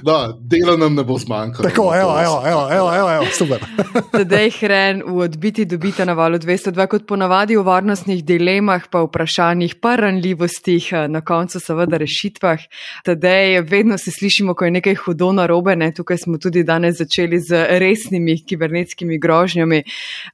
Da, 0.04 0.38
dela 0.42 0.78
nam 0.78 0.96
ne 0.96 1.04
bo 1.04 1.18
zmanjkalo. 1.18 1.70
Tako, 1.70 1.84
evo, 1.96 2.22
evo, 2.24 2.42
evo, 2.48 2.68
evo, 2.72 2.96
evo, 2.96 3.12
evo 3.14 3.26
super. 3.38 3.66
Tedej 4.18 4.50
hren 4.60 5.04
v 5.06 5.18
odbiti 5.26 5.66
dobite 5.66 6.06
na 6.06 6.14
valu 6.14 6.40
202, 6.42 6.88
kot 6.88 7.06
ponavadi 7.08 7.58
v 7.58 7.66
varnostnih 7.66 8.24
dilemah, 8.26 8.88
pa 8.90 9.04
vprašanjih, 9.06 9.76
pa 9.82 9.96
ranljivostih, 10.02 10.90
na 11.10 11.22
koncu 11.22 11.60
seveda 11.60 12.00
rešitvah. 12.02 12.66
Tedej 13.06 13.62
vedno 13.62 13.98
se 13.98 14.12
slišimo, 14.12 14.56
ko 14.58 14.66
je 14.66 14.72
nekaj 14.80 14.96
hudo 15.06 15.32
narobe, 15.38 15.76
ne? 15.76 15.92
tukaj 15.94 16.18
smo 16.18 16.38
tudi 16.38 16.64
danes 16.64 16.98
začeli 16.98 17.40
z 17.40 17.66
resnimi 17.80 18.40
kibernetskimi 18.46 19.20
grožnjami, 19.20 19.84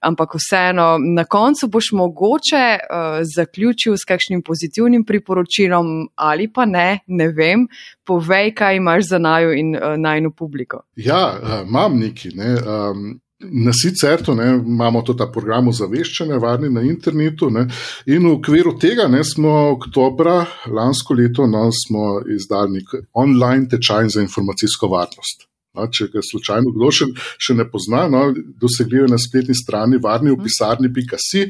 ampak 0.07 0.35
vseeno, 0.39 0.87
na 1.15 1.25
koncu 1.25 1.67
boš 1.67 1.91
mogoče 1.91 2.65
uh, 2.77 3.19
zaključil 3.35 3.97
s 3.97 4.07
kakšnim 4.07 4.41
pozitivnim 4.41 5.05
priporočilom 5.05 6.09
ali 6.15 6.47
pa 6.53 6.65
ne, 6.65 6.99
ne 7.07 7.27
vem, 7.27 7.67
povej, 8.07 8.53
kaj 8.55 8.75
imaš 8.79 9.09
za 9.13 9.19
naju 9.19 9.53
in 9.53 9.75
uh, 9.75 9.95
najno 9.97 10.31
publiko. 10.31 10.83
Ja, 10.95 11.23
uh, 11.35 11.67
imam 11.67 11.99
neki. 11.99 12.35
Ne, 12.35 12.55
um, 12.55 13.19
Na 13.39 13.69
sicer 13.69 14.23
ne, 14.33 14.45
imamo 14.65 15.03
tudi 15.05 15.19
ta 15.19 15.27
program 15.29 15.67
ozaveščanja, 15.69 16.39
varni 16.41 16.71
na 16.73 16.81
internetu. 16.81 17.51
Ne, 17.53 17.67
in 18.09 18.25
v 18.25 18.31
okviru 18.39 18.73
tega 18.81 19.05
ne, 19.13 19.21
smo 19.23 19.51
oktobra 19.75 20.39
lansko 20.73 21.13
leto 21.13 21.45
no, 21.45 21.67
izdali 22.33 22.81
online 23.13 23.69
tečaj 23.69 24.09
za 24.15 24.25
informacijsko 24.25 24.89
varnost. 24.89 25.45
No, 25.77 25.87
če 25.93 26.09
ga 26.13 26.23
slučajno 26.25 26.73
kdo 26.75 26.89
še, 26.93 27.07
še 27.41 27.55
ne 27.57 27.67
pozna, 27.69 28.05
no, 28.11 28.23
dosegljivo 28.61 29.07
na 29.11 29.19
spletni 29.21 29.55
strani 29.57 29.99
varni 30.01 30.33
v 30.33 30.39
pisarni.si, 30.45 31.43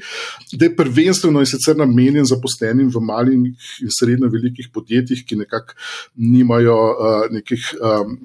da 0.54 0.68
je 0.68 0.76
prvenstveno 0.76 1.44
in 1.44 1.50
sicer 1.50 1.78
namenjen 1.80 2.28
zaposlenim 2.28 2.90
v 2.94 3.04
malih 3.04 3.38
in 3.38 3.94
srednjo 3.94 4.30
velikih 4.34 4.70
podjetjih, 4.74 5.24
ki 5.28 5.40
nekako 5.44 5.78
nimajo 6.16 6.78
uh, 6.92 7.28
nekih 7.34 7.70
um, 7.80 8.18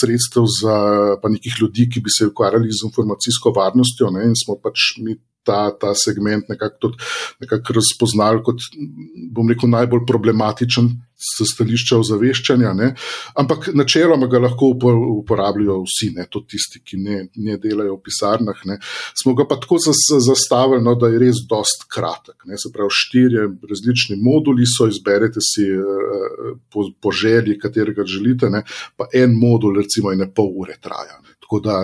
sredstev 0.00 0.48
za 0.58 0.76
pa 1.22 1.32
nekih 1.32 1.56
ljudi, 1.60 1.88
ki 1.92 2.04
bi 2.04 2.12
se 2.12 2.28
ukvarjali 2.28 2.68
z 2.72 2.90
informacijsko 2.90 3.54
varnostjo 3.56 4.12
ne, 4.14 4.28
in 4.28 4.36
smo 4.38 4.58
pač 4.62 4.92
mi 5.02 5.16
ta, 5.46 5.70
ta 5.80 5.94
segment 5.96 6.48
nekako 6.52 6.92
nekak 7.40 7.70
razpoznali 7.76 8.42
kot, 8.46 8.66
bom 9.32 9.48
rekel, 9.50 9.70
najbolj 9.72 10.06
problematičen 10.08 10.90
s 11.16 11.46
stališča 11.52 11.98
ozaveščanja. 11.98 12.72
Ne? 12.76 12.90
Ampak 13.40 13.70
načeloma 13.76 14.28
ga 14.30 14.40
lahko 14.44 14.72
uporabljajo 14.74 15.78
vsi, 15.86 16.10
ne? 16.16 16.26
tudi 16.30 16.56
tisti, 16.56 16.82
ki 16.84 17.00
ne, 17.00 17.18
ne 17.46 17.56
delajo 17.62 17.96
v 17.96 18.02
pisarnah. 18.04 18.60
Ne? 18.68 18.78
Smo 19.16 19.34
ga 19.38 19.46
pa 19.48 19.58
tako 19.62 19.78
zastavili, 19.80 20.82
no, 20.84 20.94
da 21.00 21.10
je 21.12 21.22
res 21.22 21.40
dost 21.48 21.86
kratek. 21.92 22.44
Ne? 22.50 22.60
Se 22.60 22.72
pravi, 22.74 22.92
štirje 23.00 23.48
različni 23.70 24.18
moduli 24.20 24.68
so, 24.68 24.90
izberete 24.92 25.42
si 25.44 25.66
eh, 25.72 26.52
po, 26.72 26.90
po 27.00 27.14
želji, 27.14 27.58
katerega 27.62 28.04
želite, 28.06 28.52
ne? 28.52 28.62
pa 28.96 29.08
en 29.16 29.34
modul, 29.40 29.80
recimo, 29.80 30.12
je 30.12 30.20
ne 30.20 30.30
pol 30.32 30.52
ure 30.52 30.78
traja. 30.82 31.20
Ne? 31.24 31.36
Tako 31.40 31.64
da. 31.64 31.82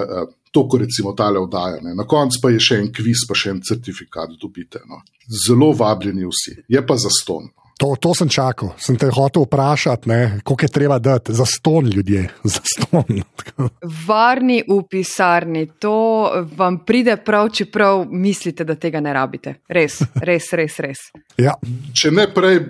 To, 0.53 0.67
ko 0.69 0.79
recimo 0.83 1.15
tale 1.17 1.41
oddaja. 1.41 1.81
Ne. 1.81 1.95
Na 1.97 2.05
koncu 2.05 2.43
pa 2.43 2.51
je 2.53 2.61
še 2.61 2.77
en 2.83 2.91
kviz, 2.93 3.25
pa 3.29 3.37
še 3.39 3.55
en 3.55 3.63
certifikat 3.65 4.35
dobite. 4.41 4.83
No. 4.89 5.01
Zelo 5.47 5.71
vabljeni 5.73 6.29
vsi, 6.29 6.59
je 6.69 6.83
pa 6.87 6.99
za 7.01 7.13
ston. 7.13 7.49
To, 7.79 7.97
to 8.01 8.13
sem 8.15 8.29
čakal, 8.29 8.75
sem 8.79 8.97
te 8.97 9.09
hotel 9.11 9.43
vprašati, 9.43 10.11
koliko 10.45 10.65
je 10.65 10.69
treba 10.69 10.99
dati 10.99 11.35
za 11.35 11.45
ston 11.47 11.87
ljudje. 11.87 12.29
Za 12.45 12.61
ston. 12.65 13.23
Varni 14.07 14.63
v 14.69 14.83
pisarni, 14.91 15.67
to 15.79 16.31
vam 16.57 16.79
pride 16.87 17.17
prav, 17.17 17.49
čeprav 17.49 18.07
mislite, 18.11 18.65
da 18.65 18.75
tega 18.75 19.01
ne 19.01 19.13
rabite. 19.13 19.55
Res, 19.69 19.99
res, 20.15 20.53
res. 20.53 20.79
res. 20.79 20.99
Ja. 21.37 21.57
Če 21.97 22.11
ne 22.15 22.27
prej, 22.35 22.61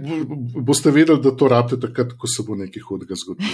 boste 0.56 0.90
vedeli, 0.90 1.20
da 1.22 1.34
to 1.36 1.48
rabite 1.50 1.80
takrat, 1.86 2.14
ko 2.18 2.30
se 2.30 2.44
bo 2.46 2.56
nekaj 2.56 2.82
hudega 2.88 3.18
zgodilo. 3.18 3.50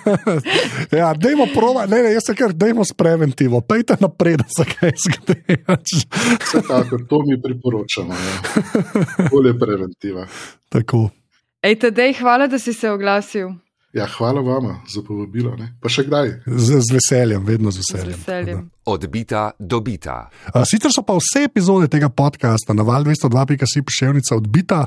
ja, 1.00 1.12
dajmo 1.14 1.46
prova, 1.54 1.86
ne, 1.86 2.02
ne, 2.04 2.12
jaz 2.16 2.28
se 2.28 2.36
kar 2.36 2.52
dajmo 2.52 2.84
s 2.84 2.92
preventivo, 2.96 3.62
pejte 3.64 3.96
naprej, 4.00 4.36
da 4.42 4.48
se 4.50 4.66
kaj 4.74 4.92
zgodi. 5.06 5.60
Vsekakor, 6.44 7.06
to 7.08 7.22
mi 7.26 7.40
priporočamo. 7.42 8.14
Ja. 8.14 9.28
Bolje 9.30 9.56
preventiva. 9.58 10.26
Tako. 10.68 11.10
Ej, 11.62 11.76
tedej, 11.78 12.14
hvala, 12.20 12.46
da 12.46 12.58
si 12.58 12.72
se 12.72 12.90
oglasil. 12.90 13.50
Ja, 13.92 14.06
hvala 14.06 14.40
vam 14.40 14.82
za 14.88 15.02
povabilo. 15.02 15.56
Ne? 15.58 15.72
Pa 15.82 15.90
še 15.90 16.04
kdaj? 16.06 16.28
Z, 16.46 16.78
z 16.86 16.94
veseljem, 16.94 17.42
vedno 17.42 17.72
z 17.74 17.82
veseljem. 17.82 18.14
Z 18.14 18.22
veseljem. 18.22 18.60
Odbita, 18.86 19.42
dobita. 19.58 20.14
A, 20.54 20.62
sicer 20.62 20.94
so 20.94 21.02
pa 21.02 21.16
vse 21.18 21.42
epizode 21.48 21.90
tega 21.90 22.06
podcasta 22.06 22.70
na 22.70 22.86
val 22.86 23.02
202.si 23.02 23.82
pošiljnica 23.82 24.38
odbita. 24.38 24.84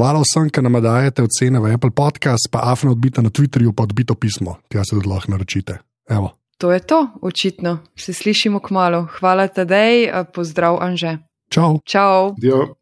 Hvala 0.00 0.24
vsem, 0.24 0.48
ki 0.48 0.64
nam 0.64 0.80
dajete 0.80 1.28
ocene 1.28 1.60
v 1.60 1.76
Apple 1.76 1.92
Podcast, 1.92 2.48
pa 2.48 2.64
afno 2.72 2.96
odbita 2.96 3.20
na 3.20 3.28
Twitterju, 3.28 3.76
pa 3.76 3.84
odbito 3.84 4.16
pismo. 4.16 4.56
Tja 4.72 4.80
se 4.80 4.96
tudi 4.96 5.12
lahko 5.12 5.36
naročite. 5.36 5.82
Evo. 6.08 6.32
To 6.58 6.72
je 6.72 6.80
to, 6.80 7.04
očitno. 7.20 7.84
Se 8.00 8.16
slišimo 8.16 8.64
k 8.64 8.72
malu. 8.72 9.04
Hvala 9.20 9.52
tedej, 9.52 10.08
pozdrav 10.32 10.80
Anže. 10.80 11.18
Čau. 11.52 11.84
Čau. 11.84 12.32
Dio. 12.40 12.77